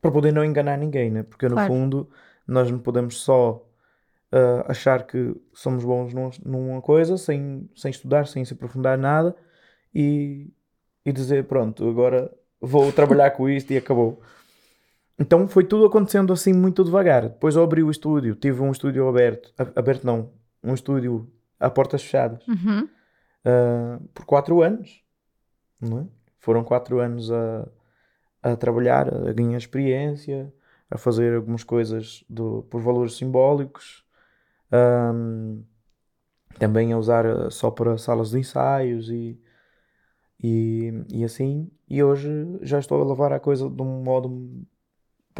[0.00, 1.22] para poder não enganar ninguém, né?
[1.22, 1.72] porque no claro.
[1.72, 2.10] fundo
[2.46, 3.68] nós não podemos só
[4.32, 9.36] uh, achar que somos bons num, numa coisa sem, sem estudar, sem se aprofundar nada
[9.94, 10.50] e,
[11.04, 14.22] e dizer pronto, agora vou trabalhar com isto e acabou.
[15.20, 17.28] Então foi tudo acontecendo assim muito devagar.
[17.28, 20.32] Depois eu abri o estúdio, tive um estúdio aberto, aberto não,
[20.64, 22.88] um estúdio a portas fechadas uhum.
[23.44, 25.04] uh, por quatro anos.
[25.78, 26.06] Não é?
[26.38, 27.68] Foram quatro anos a,
[28.42, 30.50] a trabalhar, a ganhar experiência,
[30.90, 34.02] a fazer algumas coisas do, por valores simbólicos,
[34.72, 35.62] um,
[36.58, 39.38] também a usar uh, só para salas de ensaios e,
[40.42, 41.70] e, e assim.
[41.86, 42.30] E hoje
[42.62, 44.66] já estou a levar a coisa de um modo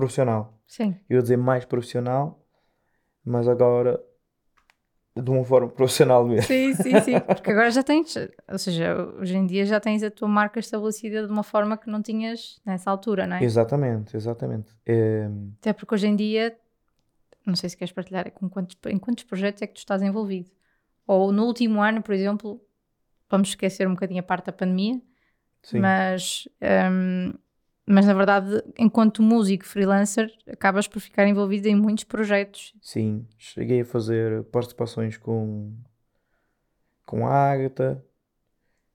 [0.00, 0.58] profissional.
[0.66, 0.96] Sim.
[1.08, 2.42] Eu ia dizer mais profissional,
[3.24, 4.00] mas agora
[5.14, 6.46] de uma forma profissional mesmo.
[6.46, 7.20] Sim, sim, sim.
[7.20, 8.14] Porque agora já tens,
[8.48, 11.90] ou seja, hoje em dia já tens a tua marca estabelecida de uma forma que
[11.90, 13.44] não tinhas nessa altura, não é?
[13.44, 14.74] Exatamente, exatamente.
[14.86, 15.28] É...
[15.60, 16.56] Até porque hoje em dia,
[17.46, 20.50] não sei se queres partilhar, com quantos, em quantos projetos é que tu estás envolvido?
[21.06, 22.60] Ou no último ano, por exemplo,
[23.28, 25.00] vamos esquecer um bocadinho a parte da pandemia,
[25.62, 25.80] sim.
[25.80, 26.48] mas
[26.90, 27.34] um,
[27.90, 32.72] mas na verdade, enquanto músico freelancer, acabas por ficar envolvido em muitos projetos.
[32.80, 35.72] Sim, cheguei a fazer participações com,
[37.04, 38.00] com a Ágata,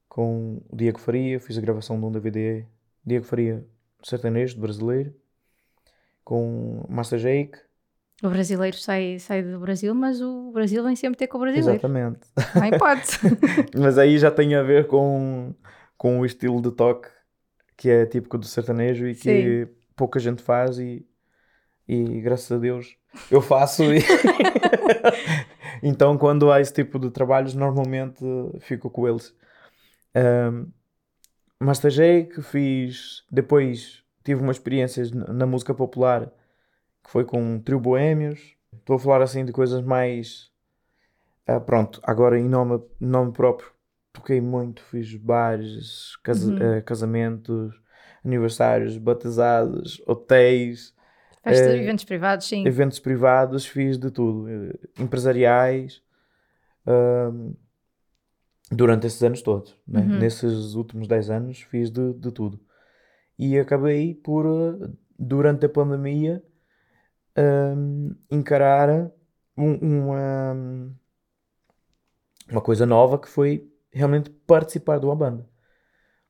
[0.07, 2.65] com o Diego Faria, fiz a gravação de um DVD.
[3.05, 3.65] Diego Faria,
[4.01, 5.13] sertanejo, brasileiro,
[6.23, 7.59] com Master Jake.
[8.23, 11.73] O brasileiro sai, sai do Brasil, mas o Brasil vem sempre ter com o brasileiro.
[11.73, 12.21] Exatamente.
[12.55, 13.19] Não hipótese.
[13.77, 15.53] mas aí já tem a ver com,
[15.97, 17.09] com o estilo de toque
[17.77, 19.71] que é típico do sertanejo e que Sim.
[19.95, 21.05] pouca gente faz e,
[21.87, 22.95] e graças a Deus
[23.29, 23.99] eu faço e
[25.83, 28.23] então quando há esse tipo de trabalhos normalmente
[28.59, 29.35] fico com eles.
[30.15, 30.71] Um,
[32.33, 36.31] que fiz depois tive uma experiência na música popular
[37.03, 40.49] que foi com um trio boêmios estou a falar assim de coisas mais
[41.49, 43.74] uh, pronto, agora em nome, nome próprio
[44.15, 46.77] toquei muito, fiz bares, casa, uhum.
[46.77, 47.79] uh, casamentos,
[48.23, 50.93] aniversários, batizados, hotéis.
[51.43, 52.65] Festas, uh, eventos privados, sim.
[52.65, 54.45] Eventos privados, fiz de tudo.
[54.45, 56.01] Uh, empresariais.
[58.71, 59.77] durante esses anos todos.
[59.87, 60.01] Né?
[60.01, 60.19] Uhum.
[60.19, 62.59] Nesses últimos 10 anos fiz de, de tudo.
[63.37, 64.45] E acabei por,
[65.19, 66.41] durante a pandemia,
[67.37, 69.11] um, encarar
[69.57, 70.55] um, uma,
[72.49, 75.47] uma coisa nova que foi realmente participar de uma banda.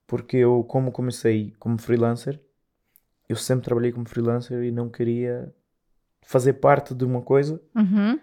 [0.07, 2.39] Porque eu, como comecei como freelancer,
[3.29, 5.53] eu sempre trabalhei como freelancer e não queria
[6.23, 8.19] fazer parte de uma coisa Uhum.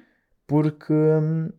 [0.46, 1.50] porque hum,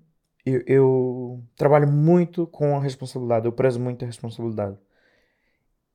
[0.45, 4.77] eu, eu trabalho muito com a responsabilidade, eu prezo muito a responsabilidade.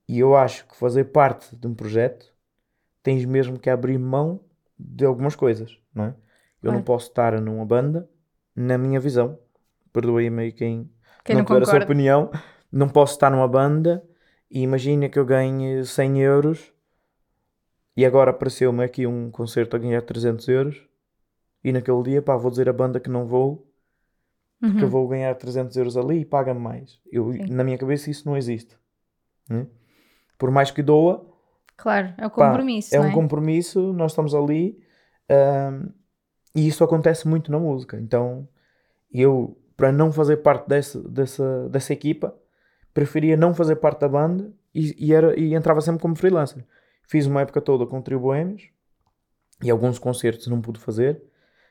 [0.09, 2.35] E eu acho que fazer parte de um projeto
[3.03, 4.41] tens mesmo que abrir mão
[4.79, 6.09] de algumas coisas, não é?
[6.63, 6.85] Eu não Claro.
[6.85, 8.09] posso estar numa banda,
[8.55, 9.39] na minha visão,
[9.93, 10.91] perdoem-me aí quem,
[11.29, 12.31] Quem não não tiver a sua opinião,
[12.73, 14.03] não posso estar numa banda
[14.51, 16.73] e imagina que eu ganhe 100 euros
[17.97, 20.81] e agora apareceu-me aqui um concerto a ganhar 300 euros
[21.63, 23.67] e naquele dia, pá, vou dizer a banda que não vou
[24.61, 24.89] porque eu Uhum.
[24.89, 26.99] vou ganhar 300 euros ali e paga-me mais.
[27.13, 27.47] Eu, Sim.
[27.51, 28.77] na minha cabeça isso não existe.
[29.49, 29.67] né?
[30.39, 31.27] Por mais que doa,
[31.77, 33.15] Claro, é o pá, compromisso, é não um é?
[33.15, 34.81] compromisso, nós estamos ali
[35.29, 35.89] ahm,
[36.55, 37.99] e isso acontece muito na música.
[38.01, 38.49] Então
[39.13, 42.37] eu, para não fazer parte dessa, dessa, dessa equipa,
[42.93, 46.67] preferia não fazer parte da banda e, e, era, e entrava sempre como freelancer.
[47.05, 48.69] Fiz uma época toda com Trio Boêmios
[49.63, 51.23] e alguns concertos não pude fazer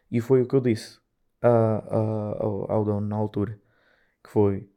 [0.10, 1.00] e foi o que eu disse
[1.42, 3.60] a- a- ao, ao dono na altura,
[4.24, 4.70] que foi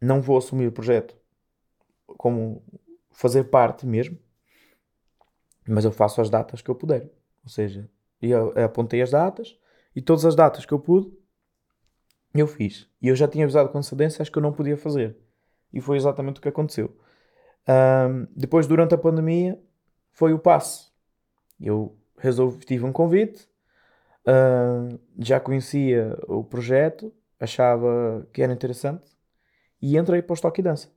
[0.00, 1.14] não vou assumir o projeto
[2.06, 2.62] como
[3.10, 4.18] fazer parte mesmo,
[5.68, 7.02] mas eu faço as datas que eu puder.
[7.44, 7.86] Ou seja,
[8.22, 9.58] eu apontei as datas
[9.94, 11.12] e todas as datas que eu pude,
[12.42, 12.88] eu fiz.
[13.00, 15.16] E eu já tinha avisado com antecedência as que eu não podia fazer.
[15.72, 16.96] E foi exatamente o que aconteceu.
[17.66, 19.60] Ahm, depois, durante a pandemia,
[20.12, 20.90] foi o passe.
[21.60, 23.48] Eu resolvi, tive um convite,
[25.18, 29.16] já conhecia o projeto, achava que era interessante
[29.80, 30.90] e entrei para o Stock e Dança,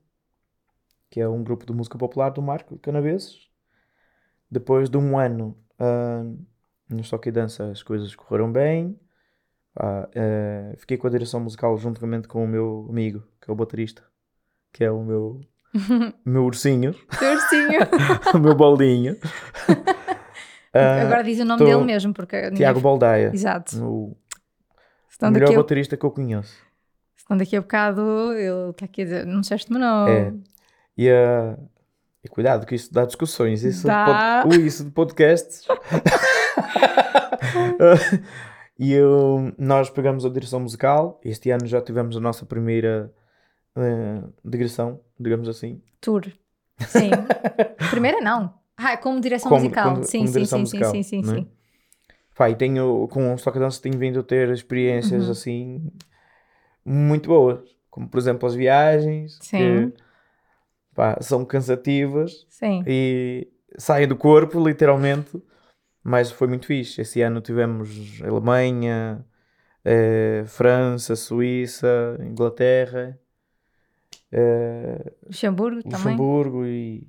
[1.08, 3.48] que é um grupo de música popular do Marco Canaveses.
[4.50, 5.56] Depois de um ano
[6.88, 8.98] no Stock e Dança, as coisas correram bem.
[9.76, 13.56] Ah, eh, fiquei com a direção musical juntamente com o meu amigo, que é o
[13.56, 14.02] baterista,
[14.72, 15.40] que é o meu,
[16.26, 17.80] meu ursinho, Teu ursinho.
[18.34, 19.16] o meu bolinho.
[20.74, 23.76] Ah, Agora diz o nome tô- dele mesmo, porque ninguém- Tiago Baldaia, Exato.
[23.86, 24.16] o
[25.20, 26.56] melhor daqui, a, baterista que eu conheço.
[27.14, 30.10] senão daqui a bocado ele está aqui a dizer, não disseste o meu nome.
[30.10, 30.32] É.
[30.96, 31.58] E, ah,
[32.24, 33.62] e cuidado que isso dá discussões.
[33.62, 34.38] Isso, Dá.
[34.38, 34.56] De pod...
[34.58, 35.66] Ui, isso de podcasts.
[38.84, 41.20] E eu, nós pegamos a direção musical.
[41.24, 43.12] Este ano já tivemos a nossa primeira
[43.76, 45.80] eh, digressão, digamos assim.
[46.00, 46.24] Tour.
[46.80, 47.10] Sim.
[47.90, 48.52] Primeira não.
[48.76, 49.90] Ah, como direção Como- musical.
[49.92, 51.36] como- sim, como sim, direção sim, musical, sim, sim, sim, não é?
[51.42, 51.48] sim.
[52.34, 55.30] Pá, e tenho, com o Stock Dance tenho vindo a ter experiências Uhum.
[55.30, 55.92] assim
[56.84, 57.60] muito boas.
[57.90, 59.90] Como por exemplo as viagens, Sim.
[59.90, 59.94] que
[60.94, 62.82] pá, são cansativas Sim.
[62.86, 63.46] e
[63.78, 65.40] saem do corpo, literalmente.
[66.02, 67.00] Mas foi muito fixe.
[67.02, 69.24] Esse ano tivemos Alemanha,
[69.84, 73.18] eh, França, Suíça, Inglaterra,
[74.30, 76.12] eh, Luxemburgo também.
[76.16, 77.06] Luxemburgo e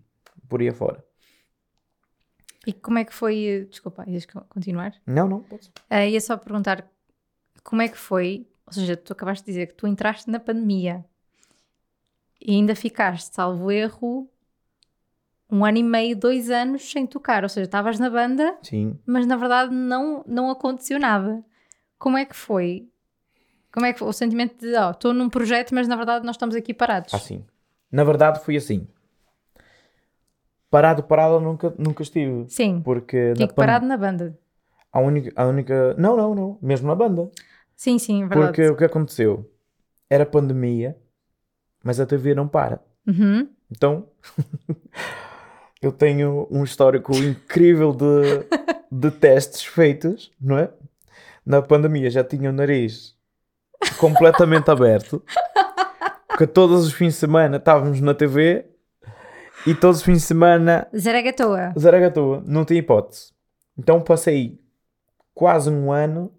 [0.48, 1.04] por aí afora.
[2.66, 3.68] E como é que foi?
[3.70, 4.94] Desculpa, ias co- continuar?
[5.06, 6.88] Não, não, pode Ah, ia só perguntar
[7.64, 11.04] como é que foi, ou seja, tu acabaste de dizer que tu entraste na pandemia
[12.40, 14.30] e ainda ficaste, salvo erro,
[15.52, 18.98] um ano e meio, dois anos sem tocar, ou seja, estavas na banda, Sim.
[19.06, 21.44] mas na verdade não, não aconteceu nada.
[22.00, 22.88] Como é que foi?
[23.72, 26.36] Como é que foi o sentimento de, ó, estou num projeto, mas na verdade nós
[26.36, 27.14] estamos aqui parados?
[27.14, 27.44] Assim.
[27.92, 28.88] Na verdade foi assim.
[30.70, 32.46] Parado, parado nunca, nunca estive.
[32.50, 34.38] Sim, Porque na parado na banda.
[34.92, 35.94] a única, a única.
[35.96, 36.58] Não, não, não.
[36.62, 37.30] Mesmo na banda.
[37.76, 38.48] Sim, sim, é verdade.
[38.48, 39.48] Porque o que aconteceu?
[40.10, 40.98] Era pandemia,
[41.84, 42.82] mas a TV não para.
[43.06, 43.48] Uhum.
[43.70, 44.08] Então,
[45.86, 48.46] eu tenho um histórico incrível de,
[48.92, 50.70] de testes feitos, não é?
[51.46, 53.16] Na pandemia já tinha o nariz
[53.98, 55.22] completamente aberto,
[56.28, 58.66] porque todos os fins de semana estávamos na TV
[59.68, 61.74] e todos os fins de semana Zaragatoa.
[61.78, 63.32] Zaragatoa, não tinha hipótese.
[63.78, 64.60] Então passei
[65.34, 66.32] quase um ano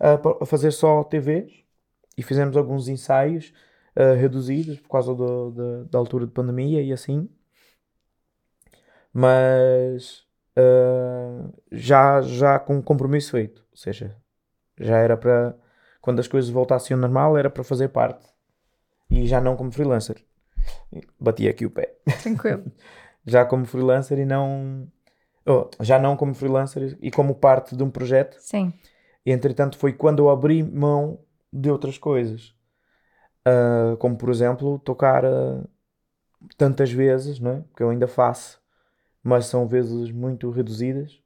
[0.00, 1.48] a, fazer só TV
[2.16, 3.52] e fizemos alguns ensaios
[3.94, 7.28] ah, reduzidos por causa do- da- da altura de pandemia e assim.
[9.12, 13.64] Mas ah, já, já com compromisso feito.
[13.70, 14.16] Ou seja,
[14.78, 15.56] já era para
[16.00, 18.26] quando as coisas voltassem ao normal, era para fazer parte.
[19.10, 20.24] E já não como freelancer.
[21.18, 22.64] Bati aqui o pé Tranquilo.
[23.24, 24.88] já como freelancer e não.
[25.46, 28.36] oh, já não como freelancer e como parte de um projeto.
[28.40, 28.72] Sim.
[29.24, 31.20] E, entretanto, foi quando eu abri mão
[31.52, 32.54] de outras coisas.
[33.44, 35.62] Ah, como, por exemplo, tocar ah,
[36.56, 37.64] tantas vezes, não é?
[37.76, 38.57] que eu ainda faço,
[39.28, 41.20] mas são vezes muito reduzidas.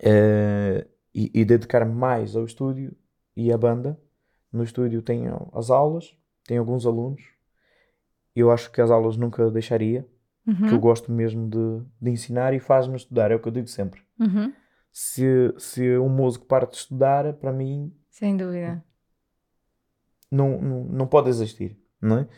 [0.00, 2.94] Eh, e, e dedicar mais ao estúdio
[3.36, 4.00] e à banda.
[4.52, 7.20] No estúdio tenho as aulas, tenho alguns alunos.
[8.34, 10.06] Eu acho que as aulas nunca deixaria,
[10.46, 10.68] Uhum.
[10.68, 13.68] que eu gosto mesmo de, de ensinar e faz-me estudar, é o que eu digo
[13.68, 14.02] sempre.
[14.18, 14.52] Uhum.
[14.90, 18.82] Se, se um músico para de estudar, para mim Sem dúvida.
[20.30, 22.28] não, não, não pode existir, não é?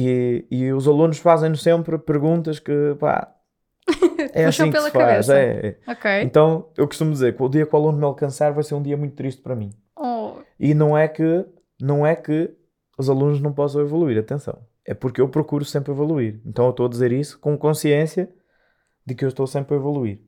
[0.00, 3.34] E, e os alunos fazem-nos sempre perguntas que, pá,
[4.32, 5.28] é assim que pela se faz.
[5.28, 5.90] É, é.
[5.90, 6.22] Ok.
[6.22, 8.82] Então, eu costumo dizer que o dia que o aluno me alcançar vai ser um
[8.82, 9.70] dia muito triste para mim.
[9.96, 11.44] Oh, E não é que,
[11.80, 12.48] não é que
[12.96, 14.60] os alunos não possam evoluir, atenção.
[14.86, 16.40] É porque eu procuro sempre evoluir.
[16.46, 18.28] Então eu estou a dizer isso com consciência
[19.04, 20.20] de que eu estou sempre a evoluir.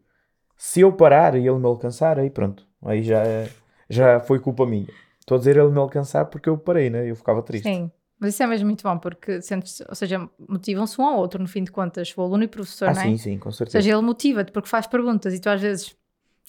[0.57, 2.67] Se eu parar e ele me alcançar, aí pronto.
[2.83, 3.49] Aí já, é-
[3.89, 4.89] já foi culpa minha.
[5.21, 7.09] Estou a dizer ele me alcançar porque eu parei, né?
[7.09, 7.65] Eu ficava triste.
[7.65, 7.91] sim.
[8.21, 11.49] Mas isso é mesmo muito bom, porque sentes, ou seja, motivam-se um ao outro, no
[11.49, 13.07] fim de contas, o aluno e o professor, Ah, não é?
[13.07, 13.79] sim, sim, com Ou certeza.
[13.79, 15.97] seja, ele motiva-te porque faz perguntas e tu às vezes,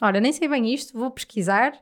[0.01, 1.73] olha, nem sei bem isto, vou pesquisar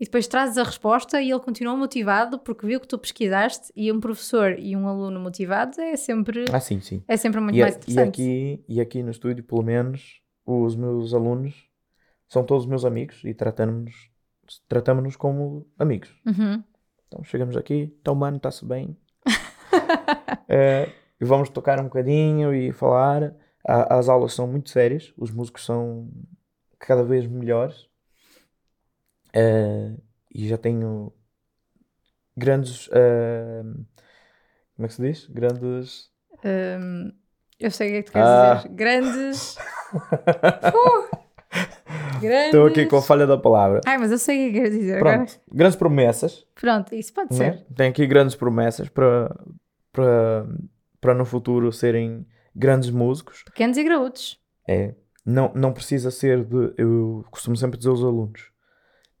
[0.00, 3.92] e depois trazes a resposta e ele continua motivado porque viu que tu pesquisaste e
[3.92, 7.02] um professor e um aluno motivados é sempre, Ah, sim, sim.
[7.06, 8.20] é sempre muito E, a- mais e interessante.
[8.22, 11.68] aqui, e aqui no estúdio, pelo menos, os meus alunos
[12.28, 14.10] são todos meus amigos e tratamos-nos
[14.68, 16.08] tratamos como amigos.
[16.26, 16.62] Uhum.
[17.08, 18.96] Então chegamos aqui, então mano, está-se bem.
[21.20, 23.34] E vamos tocar um bocadinho e falar.
[23.66, 26.08] A- as aulas são muito sérias, os músicos são
[26.78, 27.88] cada vez melhores.
[29.34, 29.94] Eh,
[30.34, 31.12] e já tenho
[32.36, 32.88] grandes.
[32.92, 33.62] eh,
[34.76, 35.26] como é que se diz?
[35.26, 36.10] Grandes.
[36.44, 37.12] Hum,
[37.58, 38.54] eu sei o que é que tu queres Ah.
[38.54, 38.68] dizer.
[38.74, 39.56] Grandes.
[40.74, 41.18] Uh!
[42.20, 42.46] Grandes.
[42.46, 43.80] Estou aqui com a falha da palavra.
[43.86, 45.16] Ai, mas eu sei o que é que queres dizer agora.
[45.16, 46.46] Pronto, grandes promessas.
[46.54, 47.52] Pronto, isso pode né?
[47.52, 47.66] ser.
[47.74, 49.34] Tenho aqui grandes promessas para,
[49.92, 50.46] para,
[51.00, 53.42] para no futuro serem grandes músicos.
[53.44, 54.40] Pequenos e graúdos.
[54.66, 56.74] É, não, não precisa ser de.
[56.76, 58.50] Eu costumo sempre dizer aos alunos: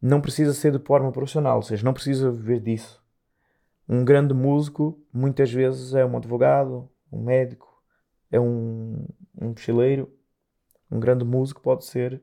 [0.00, 3.02] não precisa ser de forma profissional, ou seja, não precisa viver disso.
[3.88, 7.82] Um grande músico, muitas vezes, é um advogado, um médico,
[8.30, 9.06] é um,
[9.40, 10.12] um mochileiro.
[10.90, 12.22] Um grande músico pode ser,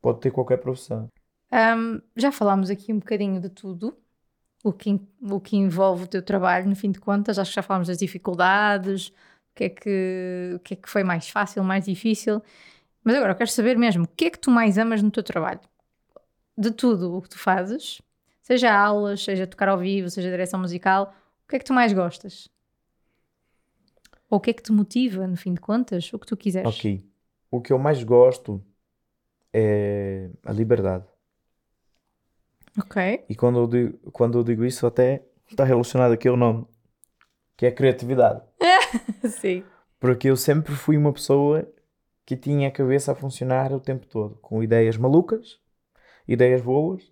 [0.00, 1.08] pode ter qualquer profissão.
[1.52, 3.96] Hum, já falámos aqui um bocadinho de tudo,
[4.64, 7.38] o que, o que envolve o teu trabalho, no fim de contas.
[7.38, 9.12] Acho que já falámos das dificuldades, o
[9.54, 12.42] que é que, o que, é que foi mais fácil, mais difícil.
[13.04, 15.22] Mas agora eu quero saber mesmo, o que é que tu mais amas no teu
[15.22, 15.60] trabalho?
[16.56, 18.02] De tudo o que tu fazes,
[18.42, 21.92] seja aulas, seja tocar ao vivo, seja direção musical, o que é que tu mais
[21.92, 22.48] gostas?
[24.28, 26.12] Ou o que é que te motiva, no fim de contas?
[26.12, 26.68] O que tu quiseres.
[26.68, 27.02] Ok.
[27.50, 28.62] O que eu mais gosto
[29.52, 31.06] é a liberdade.
[32.78, 33.24] Ok.
[33.28, 36.66] E quando eu digo, quando eu digo isso, até está relacionado aqui ao nome,
[37.56, 38.40] que é criatividade.
[39.28, 39.64] Sim.
[39.98, 41.68] Porque eu sempre fui uma pessoa
[42.24, 45.58] que tinha a cabeça a funcionar o tempo todo, com ideias malucas,
[46.26, 47.02] ideias boas,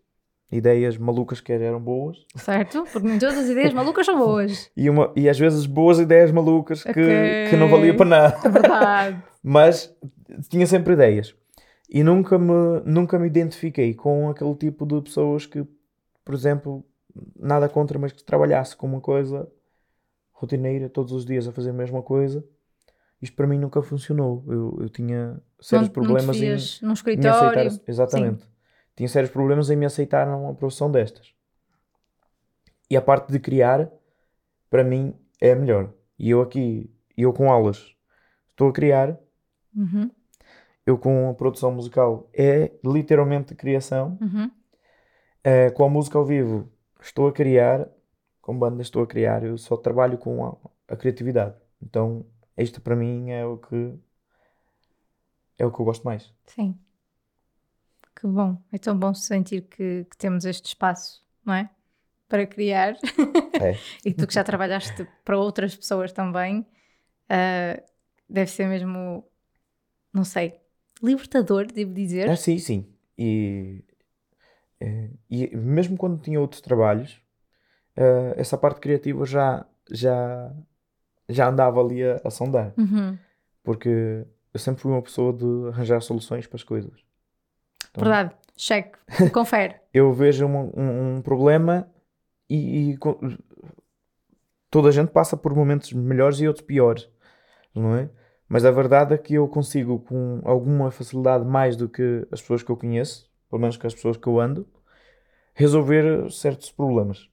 [0.52, 2.84] ideias malucas que eram boas, Certo?
[2.92, 4.70] Porque nem todas as ideias malucas são boas.
[4.76, 6.92] e, uma, e às vezes boas ideias malucas que,
[7.50, 8.38] que não valia para nada.
[8.44, 9.22] É verdade.
[9.42, 9.92] Mas
[10.48, 11.34] tinha sempre ideias.
[11.88, 15.64] E nunca me, nunca me identifiquei com aquele tipo de pessoas que,
[16.24, 16.84] por exemplo,
[17.38, 19.50] nada contra, mas que trabalhasse com uma coisa
[20.32, 22.44] rotineira, todos os dias a fazer a mesma coisa.
[23.22, 24.44] Isto para mim nunca funcionou.
[24.48, 27.66] Eu, eu tinha sérios não, problemas não em, num me escritório.
[27.68, 27.90] aceitar.
[27.90, 28.44] Exatamente.
[28.94, 31.34] Tinha sérios problemas em me aceitar numa profissão destas.
[32.90, 33.90] E a parte de criar,
[34.68, 35.92] para mim, é a melhor.
[36.18, 37.94] E eu aqui, eu com aulas,
[38.52, 39.18] estou a criar
[39.76, 40.10] Uhum,
[40.86, 44.16] eu com a produção musical é literalmente criação.
[44.20, 44.50] uhum.
[45.42, 46.68] Eh, com a música ao vivo
[47.00, 47.88] estou a criar,
[48.40, 50.56] com banda estou a criar, eu só trabalho com a,
[50.88, 51.54] a criatividade.
[51.80, 53.94] Então, isto para mim é o que
[55.58, 56.32] é o que eu gosto mais.
[56.46, 56.78] Sim.
[58.14, 58.60] Que bom.
[58.72, 61.70] É tão bom sentir que, que temos este espaço, não é?
[62.28, 62.96] Para criar.
[63.58, 63.74] É.
[64.04, 66.66] e tu que já trabalhaste para outras pessoas também,
[67.26, 67.82] ah,
[68.28, 69.24] deve ser mesmo,
[70.12, 70.60] não sei,
[71.02, 72.28] libertador, devo dizer.
[72.30, 72.86] Ah, sim, sim.
[73.18, 73.82] E,
[74.80, 77.20] eh, e mesmo quando tinha outros trabalhos,
[77.96, 80.52] eh, essa parte criativa já, já,
[81.28, 82.72] já andava ali a, a sondar.
[82.76, 83.16] Uhum.
[83.62, 84.24] Porque
[84.54, 86.92] eu sempre fui uma pessoa de arranjar soluções para as coisas.
[87.90, 88.34] Então, Verdade.
[88.56, 88.96] Cheque.
[89.32, 89.76] Confere.
[89.92, 91.90] eu vejo um, um- um problema
[92.48, 92.98] e, e
[94.70, 97.08] toda a gente passa por momentos melhores e outros piores,
[97.74, 98.08] não é?
[98.48, 102.62] Mas a verdade é que eu consigo, com alguma facilidade, mais do que as pessoas
[102.62, 104.66] que eu conheço, pelo menos com as pessoas que eu ando,
[105.54, 107.28] resolver certos problemas.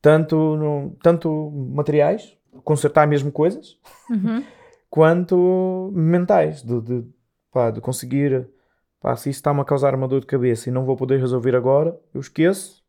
[0.00, 3.78] Tanto, no- tanto materiais, consertar mesmo coisas,
[4.10, 4.42] Uhum.
[4.90, 7.04] quanto mentais, de, de,
[7.52, 8.48] pá, de conseguir,
[9.00, 11.54] pá, se isso está-me a causar uma dor de cabeça e não vou poder resolver
[11.54, 12.82] agora, eu esqueço,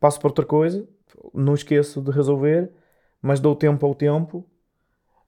[0.00, 0.86] passo para outra coisa,
[1.32, 2.70] não esqueço de resolver,
[3.20, 4.46] mas dou tempo ao tempo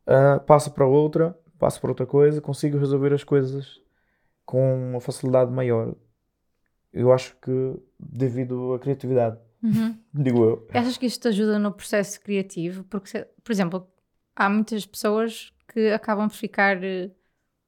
[0.06, 3.80] uh, passa para outra, passa para outra coisa, consigo resolver as coisas
[4.44, 5.94] com uma facilidade maior.
[6.92, 7.50] Eu acho que
[7.98, 9.98] devido à criatividade, Uhum.
[10.14, 10.68] digo eu.
[10.72, 12.84] Achas que isto te ajuda no processo criativo?
[12.84, 13.90] Porque, por exemplo,
[14.34, 17.10] há muitas pessoas que acabam por ficar, eh,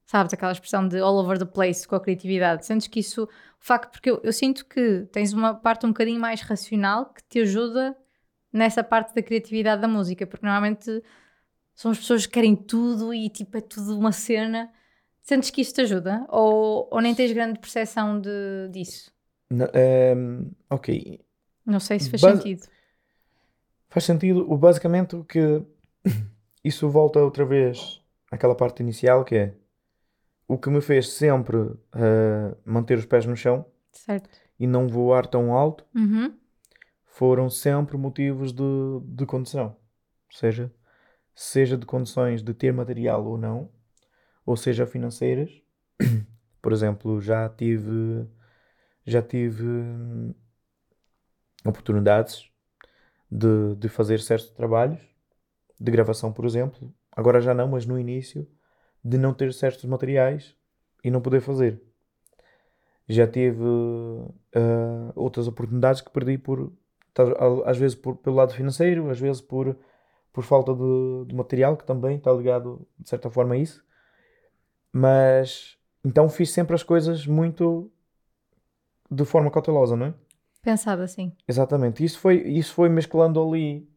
[0.05, 2.65] sabes, aquela expressão de all over the place com a criatividade.
[2.65, 3.29] Sentes que isso, o
[3.59, 7.39] facto, porque eu, eu sinto que tens uma parte um bocadinho mais racional que te
[7.41, 7.95] ajuda
[8.51, 11.03] nessa parte da criatividade da música, porque normalmente
[11.79, 14.69] são as pessoas que querem tudo e tipo é tudo uma cena.
[15.21, 16.25] Sentes que isso te ajuda?
[16.27, 19.13] Ou, ou nem tens grande percepção de, disso?
[19.49, 21.21] N- ehm, ok,
[21.65, 22.67] Não sei se faz Base- sentido.
[23.89, 24.57] faz sentido.
[24.57, 25.63] Basicamente, o que
[26.63, 29.53] isso volta outra vez àquela parte inicial que é
[30.47, 31.77] o que me fez sempre uh,
[32.65, 34.29] manter os pés no chão Certo.
[34.59, 36.33] e não voar tão alto Uhum.
[37.05, 38.63] foram sempre motivos de,
[39.05, 39.67] de condição.
[39.67, 40.71] Ou seja,
[41.39, 43.69] seja de condições de ter material ou não,
[44.45, 45.49] ou seja financeiras.
[46.61, 48.27] Por exemplo, já tive
[49.05, 50.35] já tive hum,
[51.65, 52.51] oportunidades
[53.31, 54.99] de, de fazer certos trabalhos
[55.79, 56.93] de gravação, por exemplo.
[57.09, 58.45] Agora já não, mas no início,
[59.03, 60.53] de não ter certos materiais
[61.03, 61.81] e não poder fazer.
[63.07, 63.63] Já tive
[64.53, 66.71] ah, outras oportunidades que perdi por
[67.65, 69.75] às vezes por, pelo lado financeiro, às vezes por,
[70.31, 73.83] por falta de, de material, que também está ligado de certa forma a isso.
[74.91, 77.91] Mas então fiz sempre as coisas muito
[79.11, 80.13] de forma cautelosa, não é?
[80.61, 81.31] Pensado assim.
[81.47, 82.03] Exatamente.
[82.03, 83.87] Isso foi, isso foi mesclando ali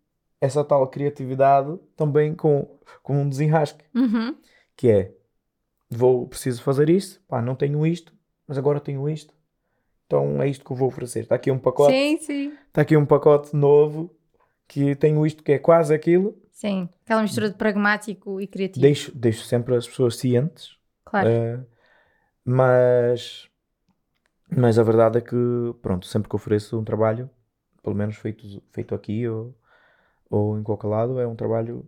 [0.40, 4.36] essa tal criatividade também com, com um desenrasque, Uhum.
[4.76, 5.14] que é
[5.90, 8.12] vou, preciso fazer isso, pá, não tenho isto,
[8.46, 9.34] mas agora tenho isto.
[10.06, 11.20] Então é isto que eu vou oferecer.
[11.20, 12.52] Está aqui um pacote, Sim, sim.
[12.68, 14.14] está aqui um pacote novo
[14.72, 16.34] que tenho isto que é quase aquilo.
[16.50, 16.88] Sim.
[17.04, 18.80] Aquela mistura de pragmático e criativo.
[18.80, 21.28] Deixo, deixo sempre as pessoas cientes, Claro.
[21.28, 21.60] eh,
[22.42, 23.50] mas,
[24.48, 25.36] mas a verdade é que,
[25.82, 27.28] pronto, sempre que ofereço um trabalho,
[27.82, 29.54] pelo menos feito, feito aqui ou,
[30.30, 31.86] ou em qualquer lado, é um trabalho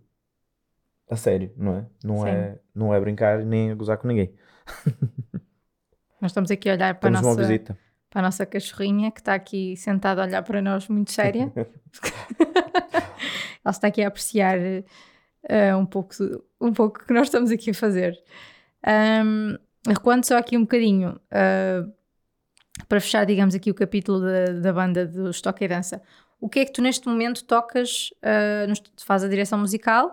[1.09, 1.87] a sério, não é?
[2.05, 2.29] Não, Sim.
[2.29, 4.35] é, não é brincar nem a gozar com ninguém.
[6.21, 7.79] Nós estamos aqui a olhar para a, Temos uma nossa, visita.
[8.15, 11.53] Para a nossa cachorrinha que está aqui sentada a olhar para nós muito séria.
[13.65, 16.15] Ela está aqui a apreciar eh, um, pouco,
[16.61, 18.17] um pouco o que nós estamos aqui a fazer.
[18.87, 21.85] Ahm, recuando só aqui um bocadinho, ah,
[22.87, 26.01] para fechar, digamos, aqui o capítulo da, da banda do Stock e Dança.
[26.41, 30.13] O que é que tu neste momento tocas, ah, nos- faz a direção musical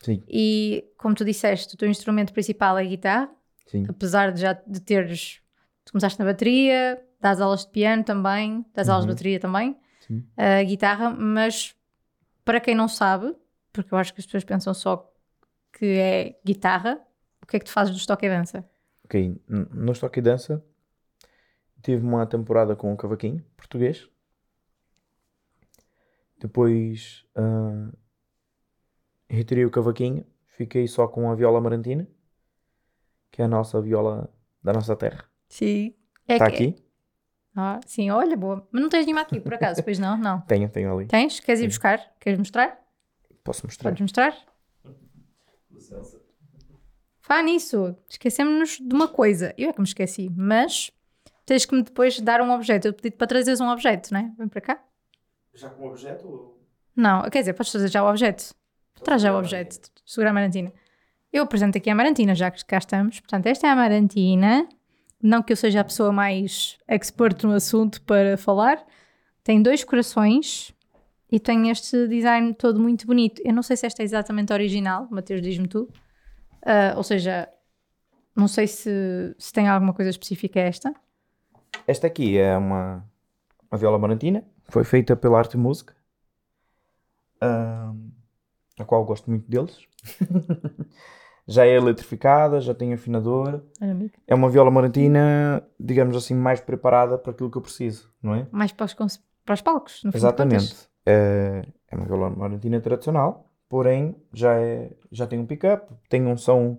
[0.00, 3.30] Sim, e, como tu disseste, o teu instrumento principal é a guitarra,
[3.66, 3.84] sim.
[3.86, 5.40] apesar de já de teres,
[5.84, 9.14] tu começaste na bateria, das aulas de piano também, das aulas de Uhum.
[9.14, 9.76] bateria também,
[10.36, 11.74] a guitarra, mas
[12.44, 13.34] para quem não sabe,
[13.72, 15.10] porque eu acho que as pessoas pensam só
[15.72, 17.00] que é guitarra,
[17.42, 18.68] o que é que tu fazes do Stock e Dança?
[19.06, 20.62] Ok, no Stock e Dança
[21.82, 24.06] tive uma temporada com o cavaquinho português.
[26.38, 27.90] Depois ah,
[29.28, 32.06] retirei o cavaquinho, fiquei só com a viola marantina,
[33.30, 34.30] que é a nossa viola
[34.62, 35.24] da nossa terra.
[35.48, 35.94] Sim.
[36.26, 36.83] É Está que- aqui?
[37.56, 38.66] Ah, sim, olha, boa.
[38.72, 40.16] Mas não tens nenhuma aqui, por acaso, pois não?
[40.16, 40.40] Não.
[40.42, 41.06] Tenho, tenho ali.
[41.06, 41.38] Tens?
[41.40, 41.68] Queres ir Sim.
[41.68, 42.00] buscar?
[42.18, 42.78] Queres mostrar?
[43.44, 43.90] Posso mostrar?
[43.90, 44.36] Podes mostrar?
[47.20, 49.54] Fá nisso, esquecemos-nos de uma coisa.
[49.56, 50.90] Eu é que me esqueci, mas
[51.46, 52.88] tens que me depois dar um objeto.
[52.88, 54.32] Eu pedi para trazeres um objeto, não é?
[54.36, 54.84] Vem para cá.
[55.54, 56.54] Já com o objeto?
[56.94, 58.54] Não, quer dizer, podes trazer já o objeto.
[59.02, 59.90] Traz já o objeto.
[60.04, 60.72] Segura a Marantina.
[61.32, 63.20] Eu apresento aqui a Marantina, já que cá estamos.
[63.20, 64.68] Portanto, esta é a Marantina.
[65.24, 68.84] Não que eu seja a pessoa mais expert no assunto para falar.
[69.42, 70.74] Tem dois corações
[71.32, 73.40] e tem este design todo muito bonito.
[73.42, 75.88] Eu não sei se esta é exatamente original, Mateus, diz-me tu.
[76.62, 77.48] Ah, ou seja,
[78.36, 80.94] não sei se, se tem alguma coisa específica esta.
[81.86, 83.02] Esta aqui é uma,
[83.72, 85.96] uma viola marantina, foi feita pela Arte Música,
[87.40, 88.10] ahm,
[88.78, 89.88] a qual gosto muito deles.
[91.46, 93.60] já é eletrificada, já tem afinador.
[94.26, 98.46] É uma viola marantina, digamos assim, mais preparada para aquilo que eu preciso, não é?
[98.50, 98.94] Mais para os,
[99.44, 100.10] para os palcos, no.
[100.14, 100.88] Exatamente.
[101.06, 106.36] É, é uma viola marantina tradicional, porém já, é, já tem um pick-up, tem um
[106.36, 106.78] som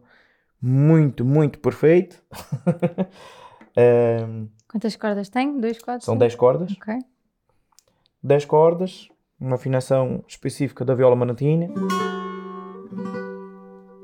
[0.59, 2.23] muito, muito perfeito.
[3.77, 5.59] Ahm, Quantas cordas tem?
[5.59, 6.03] Dois, quatro?
[6.03, 6.19] são cinco?
[6.19, 6.71] 10 cordas.
[6.71, 6.99] Ok.
[8.21, 9.09] 10 cordas,
[9.39, 11.67] uma afinação específica da viola marantina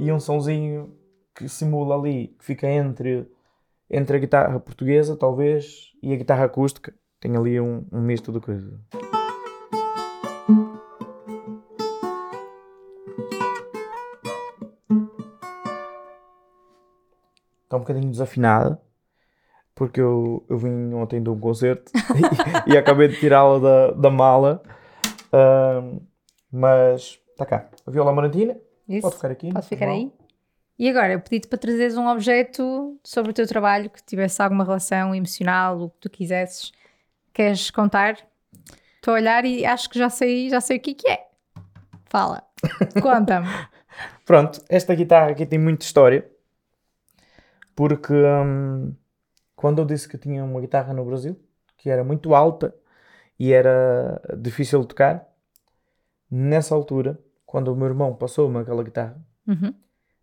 [0.01, 0.97] e um sonzinho
[1.35, 3.31] que simula ali, que fica entre,
[3.87, 6.91] entre a guitarra portuguesa, talvez, e a guitarra acústica.
[7.19, 8.81] Tem ali um, um misto de coisa.
[17.63, 18.81] Está um bocadinho desafinada,
[19.75, 21.91] porque eu, eu vim ontem de um concerto
[22.67, 24.63] e, e, acabei de tirá-la da, da mala.
[26.51, 27.69] Mas está cá.
[27.85, 28.57] A viola Marantina.
[28.97, 29.01] Isso.
[29.01, 29.51] pode ficar aqui.
[29.51, 30.11] Pode ficar aí.
[30.77, 34.63] E agora, eu pedi-te para trazeres um objeto sobre o teu trabalho que tivesse alguma
[34.63, 36.71] relação emocional, o que tu quisesses.
[37.33, 38.17] Queres contar?
[38.95, 41.27] Estou a olhar e acho que já sei, já sei o que é que é.
[42.05, 42.43] Fala.
[43.01, 43.47] Conta-me.
[44.25, 46.29] Pronto, esta guitarra aqui tem muita história.
[47.75, 48.95] Porque hum,
[49.55, 51.39] quando eu disse que tinha uma guitarra no Brasil,
[51.77, 52.75] que era muito alta
[53.39, 55.27] e era difícil de tocar,
[56.29, 57.19] nessa altura,
[57.51, 59.73] quando o meu irmão passou-me aquela guitarra, Uhum.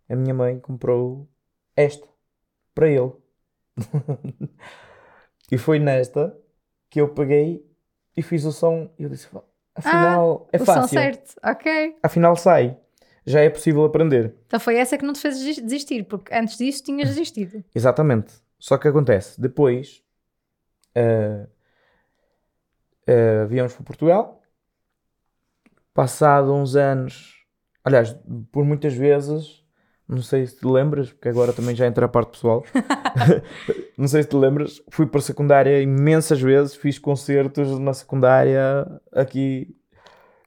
[0.08, 1.28] a minha mãe comprou
[1.76, 2.08] esta
[2.74, 3.12] para ele.
[5.52, 6.34] e foi nesta
[6.88, 7.64] que eu peguei
[8.16, 8.90] e fiz o som.
[8.98, 9.28] E eu disse:
[9.74, 10.88] afinal, é o som fácil.
[10.98, 11.34] certo.
[11.44, 11.96] Ok.
[12.02, 12.78] Afinal, sai.
[13.26, 14.34] Já é possível aprender.
[14.46, 17.62] Então foi essa que não te fez desis- desistir, porque antes disso tinhas desistido.
[17.74, 18.32] Exatamente.
[18.58, 20.02] Só que acontece, depois
[20.94, 21.46] eh,
[23.06, 24.37] eh, viemos para Portugal,
[26.02, 27.34] passado uns anos,
[27.84, 28.16] aliás,
[28.52, 29.64] por muitas vezes,
[30.08, 32.64] não sei se te lembras, porque agora também já entra a parte pessoal,
[33.98, 38.86] não sei se te lembras, fui para a secundária imensas vezes, fiz concertos na secundária
[39.12, 39.74] aqui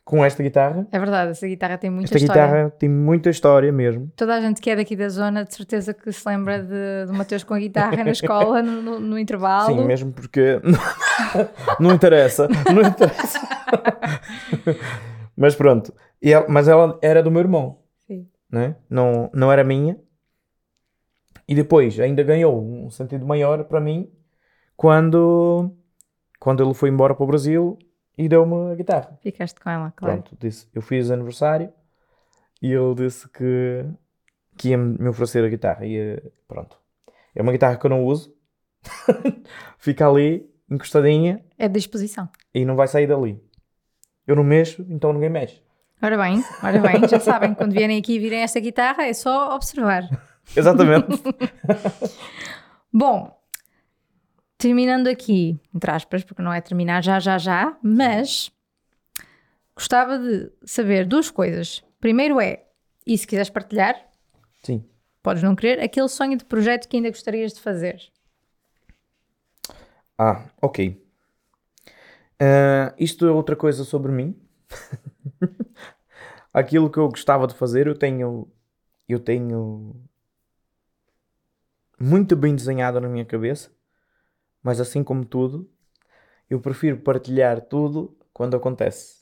[0.05, 0.87] com esta guitarra.
[0.89, 2.41] É verdade, essa guitarra tem muita Esta história.
[2.45, 4.09] guitarra tem muita história mesmo.
[4.15, 7.13] Toda a gente que é daqui da zona, de certeza que se lembra de, do
[7.13, 9.67] Mateus com a guitarra na escola, no, no- no intervalo.
[9.75, 10.59] Sim, mesmo porque
[11.79, 13.39] não interessa, não interessa.
[15.41, 18.29] Mas pronto, E ela- mas ela era do meu irmão, Sim.
[18.49, 18.75] né?
[18.89, 19.99] não, não era minha.
[21.47, 24.09] E depois ainda ganhou um sentido maior para mim
[24.77, 25.71] quando,
[26.39, 27.77] quando ele foi embora para o Brasil
[28.17, 29.17] e deu-me a guitarra.
[29.21, 30.21] Ficaste com ela, claro.
[30.21, 31.73] Pronto, disse, eu fiz aniversário
[32.61, 33.83] e ele disse que,
[34.57, 35.85] que ia me oferecer a guitarra.
[35.85, 36.77] E pronto,
[37.35, 38.33] é uma guitarra que eu não uso,
[39.77, 42.29] fica ali encostadinha É de disposição.
[42.53, 43.41] e não vai sair dali.
[44.31, 45.61] Eu não mexo, então ninguém mexe.
[46.01, 49.53] Ora bem, ora bem, já sabem, quando vierem aqui e virem esta guitarra é só
[49.53, 50.03] observar.
[50.55, 51.21] Exatamente.
[52.93, 53.37] Bom,
[54.57, 58.49] terminando aqui, entre aspas, porque não é terminar já, já, já, mas
[59.75, 61.83] gostava de saber duas coisas.
[61.99, 62.63] Primeiro é,
[63.05, 64.01] e se quiseres partilhar,
[64.63, 64.81] Sim.
[65.21, 68.01] podes não querer, aquele sonho de projeto que ainda gostarias de fazer.
[70.17, 71.00] Ah, ok.
[72.43, 74.35] Ah, isto é outra coisa sobre mim.
[76.53, 78.51] Aquilo que eu gostava de fazer, eu tenho,
[79.07, 79.95] eu tenho
[81.99, 83.71] muito bem desenhado na minha cabeça,
[84.63, 85.69] mas assim como tudo,
[86.49, 89.21] eu prefiro partilhar tudo quando acontece.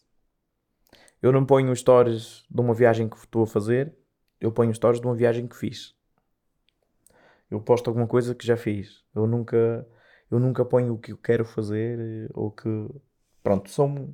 [1.22, 3.95] Eu não ponho stories de uma viagem que estou a fazer,
[4.39, 5.95] eu ponho stories de uma viagem que fiz.
[7.49, 9.03] Eu posto alguma coisa que já fiz.
[9.15, 9.88] Eu nunca,
[10.30, 12.70] eu nunca ponho o que eu quero fazer eh, ou que.
[13.44, 14.10] Pronto, são,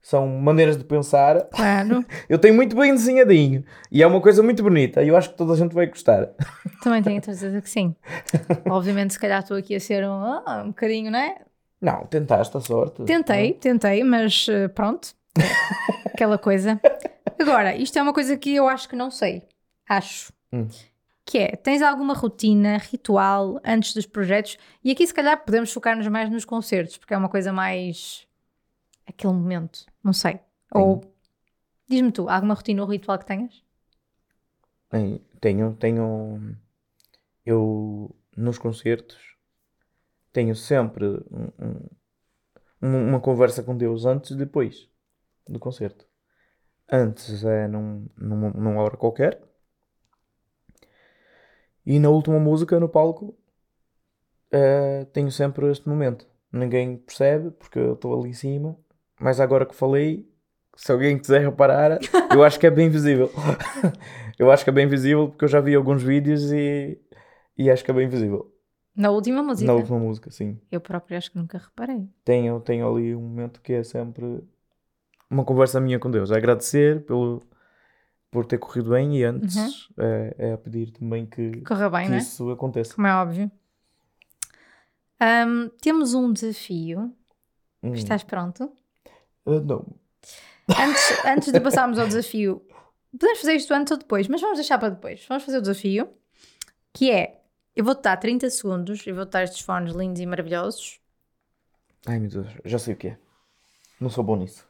[0.00, 1.42] são maneiras de pensar.
[1.46, 5.30] Claro, Eu tenho muito bem desenhadinho e é uma coisa muito bonita e eu acho
[5.30, 6.30] que toda a gente vai gostar.
[6.82, 7.94] também tenho a certeza que sim.
[8.68, 11.36] Obviamente, se calhar estou aqui a ser um, ah, um bocadinho, não é?
[11.80, 13.02] Não, tentaste a sorte.
[13.04, 15.14] Tentei, tentei, mas eh, pronto.
[16.06, 16.80] Aquela coisa.
[17.38, 19.42] Agora, isto é uma coisa que eu acho que não sei.
[19.88, 20.32] Acho.
[20.52, 20.66] Hum.
[21.26, 24.58] Que é, tens alguma rotina, ritual antes dos projetos?
[24.82, 28.26] E aqui, se calhar, podemos focar-nos mais nos concertos, porque é uma coisa mais.
[29.06, 29.86] Aquele momento.
[30.02, 30.40] Não sei.
[30.74, 31.00] Ou.
[31.88, 33.62] Diz-me tu, alguma rotina ou ritual que tenhas?
[35.40, 36.56] Tenho, tenho.
[37.44, 39.34] Eu nos concertos
[40.32, 41.52] tenho sempre um-
[42.82, 44.90] um- uma, conversa com Deus antes e depois
[45.48, 46.06] do concerto.
[46.90, 49.40] Antes é num, numa, numa hora qualquer.
[51.86, 53.36] E na última música no palco
[54.50, 56.26] eh, tenho sempre este momento.
[56.52, 58.76] Ninguém percebe porque eu estou ali em cima.
[59.20, 60.28] Mas agora que falei,
[60.76, 61.98] se alguém quiser reparar,
[62.32, 63.30] eu acho que é bem visível.
[64.38, 66.98] eu acho que é bem visível porque eu já vi alguns vídeos e,
[67.56, 68.52] e acho que é bem visível.
[68.96, 69.66] Na última música?
[69.66, 70.60] Na última música, sim.
[70.70, 72.08] Eu próprio acho que nunca reparei.
[72.24, 74.42] Tenho, tenho ali um momento que é sempre
[75.28, 76.30] uma conversa minha com Deus.
[76.30, 77.42] Agradecer pelo,
[78.30, 82.08] por ter corrido bem e antes é, é a pedir também que, Corra bem, que
[82.10, 82.20] não é?
[82.20, 82.94] isso aconteça.
[82.94, 83.50] Como é óbvio.
[85.20, 87.12] Ahm, temos um desafio.
[87.82, 87.92] Hum.
[87.92, 88.72] Estás pronto?
[89.46, 89.86] Ah, não.
[90.68, 92.62] Antes, antes de passarmos ao desafio,
[93.12, 95.24] podemos fazer isto antes ou depois, mas vamos deixar para depois.
[95.28, 96.08] Vamos fazer o desafio,
[96.92, 97.40] que é,
[97.76, 101.00] eu vou-te dar 30 segundos, eu vou-te dar estes fones lindos e maravilhosos.
[102.06, 103.18] Ai meu Deus, já sei o que é.
[104.00, 104.66] Não sou bom nisso.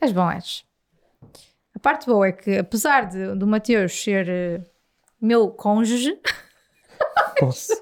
[0.00, 0.64] És bom, és.
[1.74, 4.60] A parte boa é que, apesar de, do Mateus ser eh,
[5.20, 6.18] meu cônjuge,
[7.38, 7.72] Posso?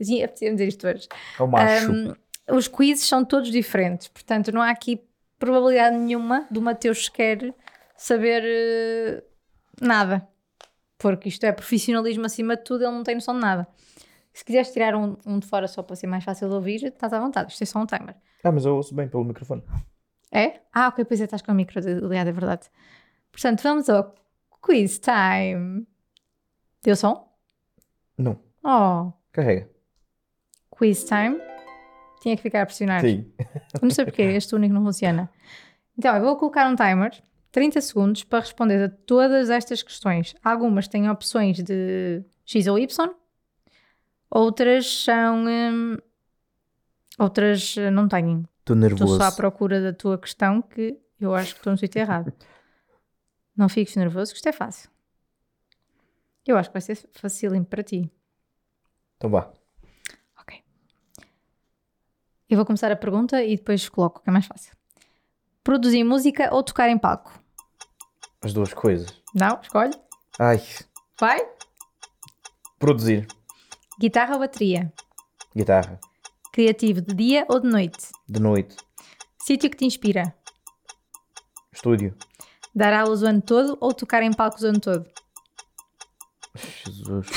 [0.00, 1.08] Assim, apetecia dizer isto hoje.
[1.38, 1.92] Ao macho.
[1.92, 2.14] Um,
[2.50, 5.00] os quizzes são todos diferentes, portanto, não há aqui
[5.42, 7.52] probabilidade nenhuma do Mateus sequer
[7.96, 9.24] saber eh,
[9.80, 10.28] nada.
[10.96, 13.66] Porque isto é profissionalismo acima de tudo, ele não tem noção de nada.
[14.32, 17.12] Se quiseres tirar um, um de fora só para ser mais fácil de ouvir, estás
[17.12, 17.50] à vontade.
[17.50, 18.14] Isto é só um timer.
[18.44, 19.64] Ah, mas eu ouço bem pelo microfone.
[20.30, 20.60] É?
[20.72, 22.70] Ah, ok, pois é, estás com o micro ligado, é verdade.
[23.32, 24.14] Portanto, vamos ao
[24.64, 25.84] quiz time.
[26.84, 27.28] Deu som?
[28.16, 28.38] Não.
[28.62, 29.68] Oh, Carrega.
[30.70, 31.36] quiz time.
[32.22, 33.00] Tinha que ficar a pressionar.
[33.00, 33.30] Sim.
[33.82, 35.28] Não sei porquê, este único não funciona.
[35.98, 37.20] Então, eu vou colocar um timer,
[37.50, 40.32] 30 segundos, para responder a todas estas questões.
[40.42, 43.10] Algumas têm opções de X ou Y,
[44.30, 45.44] outras são.
[45.46, 45.96] hum,
[47.18, 48.44] outras eh, não têm.
[48.60, 49.16] Estou Estou nervoso.
[49.18, 52.32] só à procura da tua questão, que eu acho que estou no sítio errado.
[53.54, 54.88] Não fiques nervoso, que isto é fácil.
[56.46, 58.10] Eu acho que vai ser facílimo para ti.
[59.18, 59.52] Então vá.
[62.52, 64.76] Eu vou começar a pergunta e depois coloco, que é mais fácil.
[65.64, 67.32] Produzir música ou tocar em palco?
[68.42, 69.22] As duas coisas.
[69.34, 69.58] Não?
[69.58, 69.94] Escolhe.
[70.38, 70.62] Ai.
[71.18, 71.40] Vai.
[72.78, 73.26] Produzir.
[73.98, 74.92] Guitarra ou bateria?
[75.56, 75.98] Guitarra.
[76.52, 78.08] Criativo de dia ou de noite?
[78.28, 78.76] De noite.
[79.42, 80.36] Sítio que te inspira?
[81.72, 82.14] Estúdio.
[82.74, 85.06] Dar aulas o ano todo ou tocar em palcos o ano todo?
[86.54, 87.28] Jesus.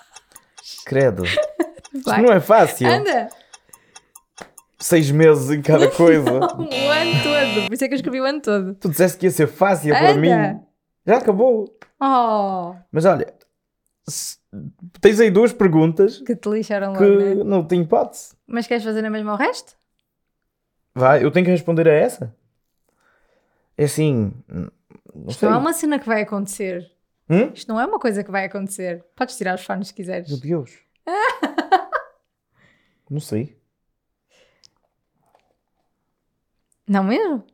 [0.86, 1.24] Credo.
[1.24, 2.88] Isto não é fácil.
[2.88, 3.28] Anda!
[4.86, 6.30] Seis meses em cada coisa.
[6.30, 7.66] O ano todo.
[7.66, 8.72] Por isso é que eu escrevi o ano todo.
[8.76, 10.20] tu disseste que ia ser fácil para Anda.
[10.20, 10.60] mim.
[11.04, 11.76] Já acabou.
[12.00, 12.72] Oh!
[12.92, 13.34] Mas olha,
[15.00, 17.42] tens aí duas perguntas Que te lixaram logo, que né?
[17.42, 18.36] não tem hipótese.
[18.46, 19.74] Mas queres fazer a mesma ao resto?
[20.94, 22.32] Vai, eu tenho que responder a essa?
[23.76, 24.32] É assim.
[24.48, 24.70] Não
[25.26, 25.48] Isto sei.
[25.48, 26.88] não é uma cena que vai acontecer.
[27.28, 27.50] Hum?
[27.52, 29.04] Isto não é uma coisa que vai acontecer.
[29.16, 30.28] Podes tirar os fones se quiseres.
[30.28, 30.78] Meu Deus.
[33.10, 33.56] não sei.
[36.88, 37.44] Não mesmo?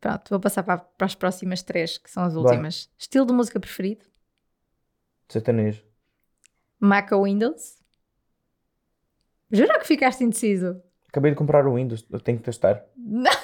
[0.00, 2.42] Pronto, vou passar para, para as próximas três, que são as Vai.
[2.42, 2.90] últimas.
[2.98, 4.04] Estilo de música preferido?
[5.28, 5.84] Sertanejo.
[6.80, 7.78] Mac ou Windows?
[9.52, 10.82] Jura que ficaste indeciso?
[11.08, 12.82] Acabei de comprar o Windows, eu tenho que testar.
[12.96, 13.30] Não.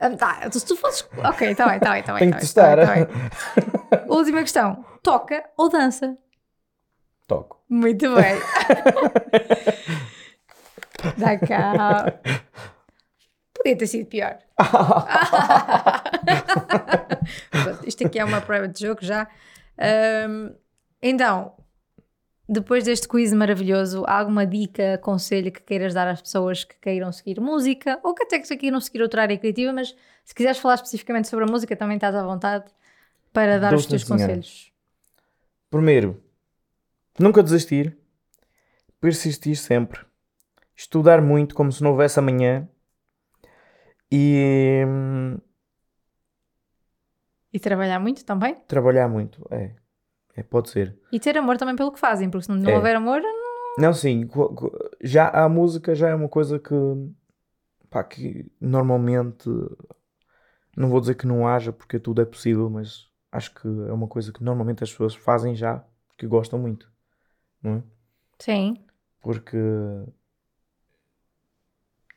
[0.00, 1.06] Ah, Tá, se tu fosses.
[1.18, 2.20] Ok, está bem, está bem, está bem.
[2.20, 2.76] Tenho tá que tá testar.
[2.76, 4.08] bem, tá bem.
[4.16, 6.16] Última questão: toca ou dança?
[7.28, 7.62] Toco.
[7.68, 8.38] Muito bem.
[11.18, 12.18] Dá cá.
[13.62, 14.38] Podia ter sido pior.
[17.50, 19.28] Pronto, isto aqui é uma prova de jogo já.
[19.78, 20.52] Ahm,
[21.00, 21.52] então,
[22.48, 27.12] depois deste quiz maravilhoso, há alguma dica, conselho que queiras dar às pessoas que queiram
[27.12, 29.94] seguir música ou que até que queiram seguir outra área criativa, mas
[30.24, 32.64] se quiseres falar especificamente sobre a música, também estás à vontade
[33.32, 34.24] para dar os teus senhora.
[34.24, 34.72] conselhos.
[35.70, 36.20] Primeiro,
[37.16, 37.96] nunca desistir.
[39.00, 40.00] Persistir sempre.
[40.74, 42.68] Estudar muito como se não houvesse amanhã.
[44.14, 44.84] E
[47.52, 48.54] E trabalhar muito também.
[48.68, 49.46] trabalhar muito.
[49.50, 49.74] É.
[50.36, 50.98] É, pode ser.
[51.10, 52.76] E ter amor também pelo que fazem, porque se não É.
[52.76, 53.20] houver amor,
[53.78, 54.26] Não, sim.
[54.26, 56.74] co- co- Já a música já é uma coisa que,
[57.90, 59.48] pá, que normalmente
[60.76, 64.08] não vou dizer que não haja porque tudo é possível, mas acho que é uma
[64.08, 66.90] coisa que normalmente as pessoas fazem já porque gostam muito,
[67.62, 67.82] não é?
[68.38, 68.84] sim.
[69.20, 69.56] Porque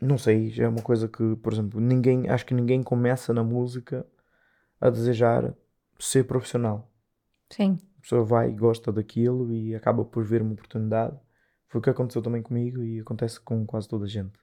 [0.01, 3.43] não sei, já é uma coisa que, por exemplo, ninguém, acho que ninguém começa na
[3.43, 4.05] música
[4.79, 5.53] a desejar
[5.99, 6.91] ser profissional.
[7.49, 7.77] Sim.
[7.97, 11.17] A pessoa vai e gosta daquilo e acaba por ver uma oportunidade.
[11.67, 14.39] Foi o que aconteceu também comigo e acontece com quase toda a gente.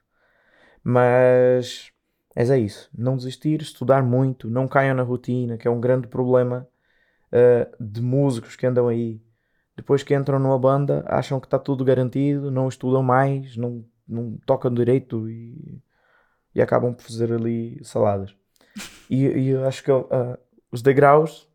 [0.83, 1.93] Mas
[2.35, 2.89] mas é isso.
[2.97, 6.67] Não desistir, estudar muito, não caiam na rotina, que é um grande problema
[7.31, 9.21] eh, de músicos que andam aí.
[9.75, 14.37] Depois que entram numa banda, acham que está tudo garantido, não estudam mais, não, não
[14.45, 15.81] tocam direito e,
[16.53, 18.35] e acabam por fazer ali saladas.
[19.09, 20.39] E, e eu acho que ah,
[20.71, 21.49] os degraus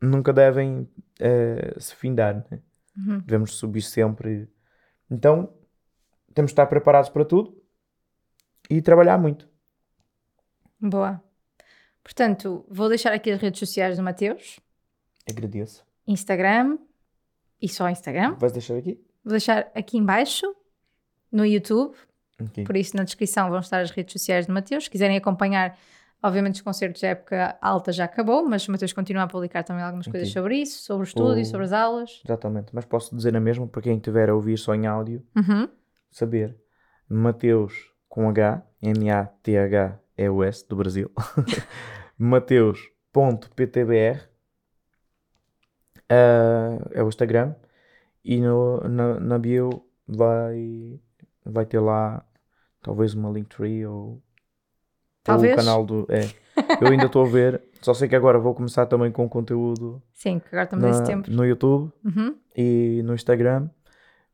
[0.00, 0.88] nunca devem
[1.20, 2.60] eh, se findar, né?
[2.96, 3.20] Uhum.
[3.20, 4.48] devemos subir sempre.
[5.10, 5.54] Então,
[6.34, 7.62] temos de estar preparados para tudo
[8.68, 9.48] e trabalhar muito.
[10.80, 11.22] Boa.
[12.02, 14.58] Portanto, vou deixar aqui as redes sociais do Mateus:
[15.28, 15.84] Agradeço.
[16.06, 16.78] Instagram
[17.60, 18.34] e só Instagram.
[18.36, 19.00] Vais deixar aqui?
[19.22, 20.46] Vou deixar aqui em baixo
[21.32, 21.94] no YouTube,
[22.40, 22.64] Ok.
[22.64, 24.84] por isso na descrição vão estar as redes sociais do Mateus.
[24.84, 25.76] Se quiserem acompanhar,
[26.22, 29.82] obviamente os concertos da época alta já acabou, mas o Mateus continua a publicar também
[29.84, 30.32] algumas coisas Ok.
[30.40, 32.22] sobre isso, sobre o estúdio, O- sobre as aulas.
[32.24, 32.74] Exatamente.
[32.74, 35.68] Mas posso dizer na mesma para quem estiver a ouvir só em áudio, Uhum.
[36.10, 36.56] saber.
[37.08, 41.10] Mateus com H, M-A-T-H-E-U-S do Brasil.
[42.18, 44.28] Mateus.ptbr
[46.08, 47.54] ah, é o Instagram.
[48.24, 51.00] E no, na, na bio vai,
[51.44, 52.24] vai ter lá
[52.82, 54.22] talvez uma Linktree ou,
[55.22, 55.52] Talvez.
[55.52, 56.06] ou o canal do.
[56.08, 56.28] É.
[56.80, 60.38] Eu ainda estou a ver, só sei que agora vou começar também com conteúdo Sim,
[60.40, 61.30] que agora estamos nesse tempo.
[61.30, 63.68] no YouTube Uhum, e no Instagram,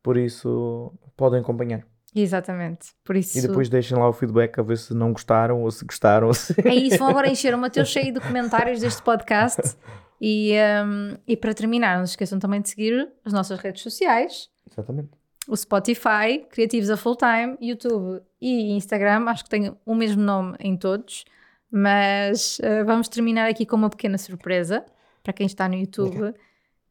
[0.02, 1.84] por isso podem acompanhar.
[2.14, 2.88] Exatamente.
[3.04, 3.36] Por isso.
[3.38, 6.28] E depois deixem lá o feedback a ver se não gostaram ou se gostaram.
[6.28, 9.76] ou se- É isso, vão agora encher o Mateus cheio de comentários deste podcast.
[10.18, 10.54] E,
[10.86, 14.48] um, e para terminar, não se esqueçam também de seguir as nossas redes sociais.
[14.70, 15.10] Exatamente.
[15.48, 20.56] O Spotify, Criativos a Full Time, YouTube e Instagram, acho que tem o mesmo nome
[20.58, 21.24] em todos,
[21.70, 24.84] mas eh, vamos terminar aqui com uma pequena surpresa
[25.22, 26.34] para quem está no YouTube.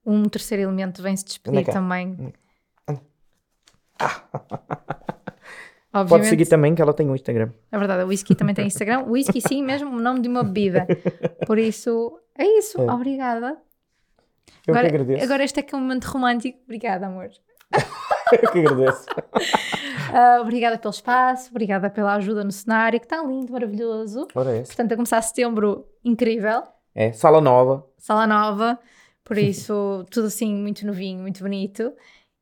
[0.05, 2.15] Um terceiro elemento vem se despedir também.
[5.91, 7.51] Pode Obviamente, seguir também que ela tem um Instagram.
[7.71, 9.03] é verdade, o whisky também tem Instagram.
[9.03, 10.85] O whisky, sim, mesmo o nome de uma bebida.
[11.47, 12.81] Por isso, é isso.
[12.81, 12.91] É.
[12.91, 13.57] Obrigada.
[14.67, 15.23] Eu agora, que agradeço.
[15.23, 16.59] agora este é que é um momento romântico.
[16.65, 17.29] Obrigada, amor.
[18.31, 19.05] Eu que agradeço.
[20.13, 24.27] Ah, obrigada pelo espaço, obrigada pela ajuda no cenário, que está lindo, maravilhoso.
[24.33, 24.61] Ora é.
[24.63, 26.63] Portanto, a começar setembro, incrível.
[26.93, 27.85] É, sala nova.
[27.97, 28.79] Sala nova,
[29.23, 31.93] por isso, tudo assim, muito novinho, muito bonito.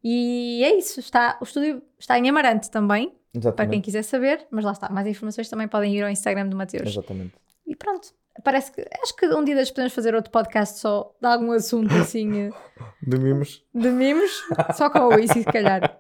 [0.04, 3.82] E é isso, está, o estúdio está em Amarante também, para quem Exatamente.
[3.82, 6.90] quiser saber, mas lá está, mais informações também podem ir ao Instagram do Mateus.
[6.90, 7.34] Exatamente.
[7.66, 8.14] E pronto,
[8.44, 11.94] parece que, acho que um dia destes podemos fazer outro podcast só de algum assunto
[11.96, 12.50] assim, eh,
[13.02, 13.64] De mimos.
[13.74, 14.44] de mimos,
[14.76, 16.00] só com o Whisky, se calhar.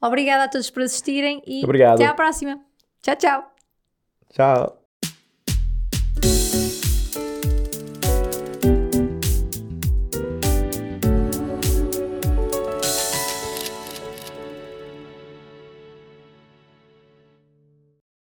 [0.00, 1.94] Obrigada a todos por assistirem e Obrigado.
[1.94, 2.60] até à próxima.
[3.02, 3.54] Tchau, tchau.
[4.30, 4.83] Tchau.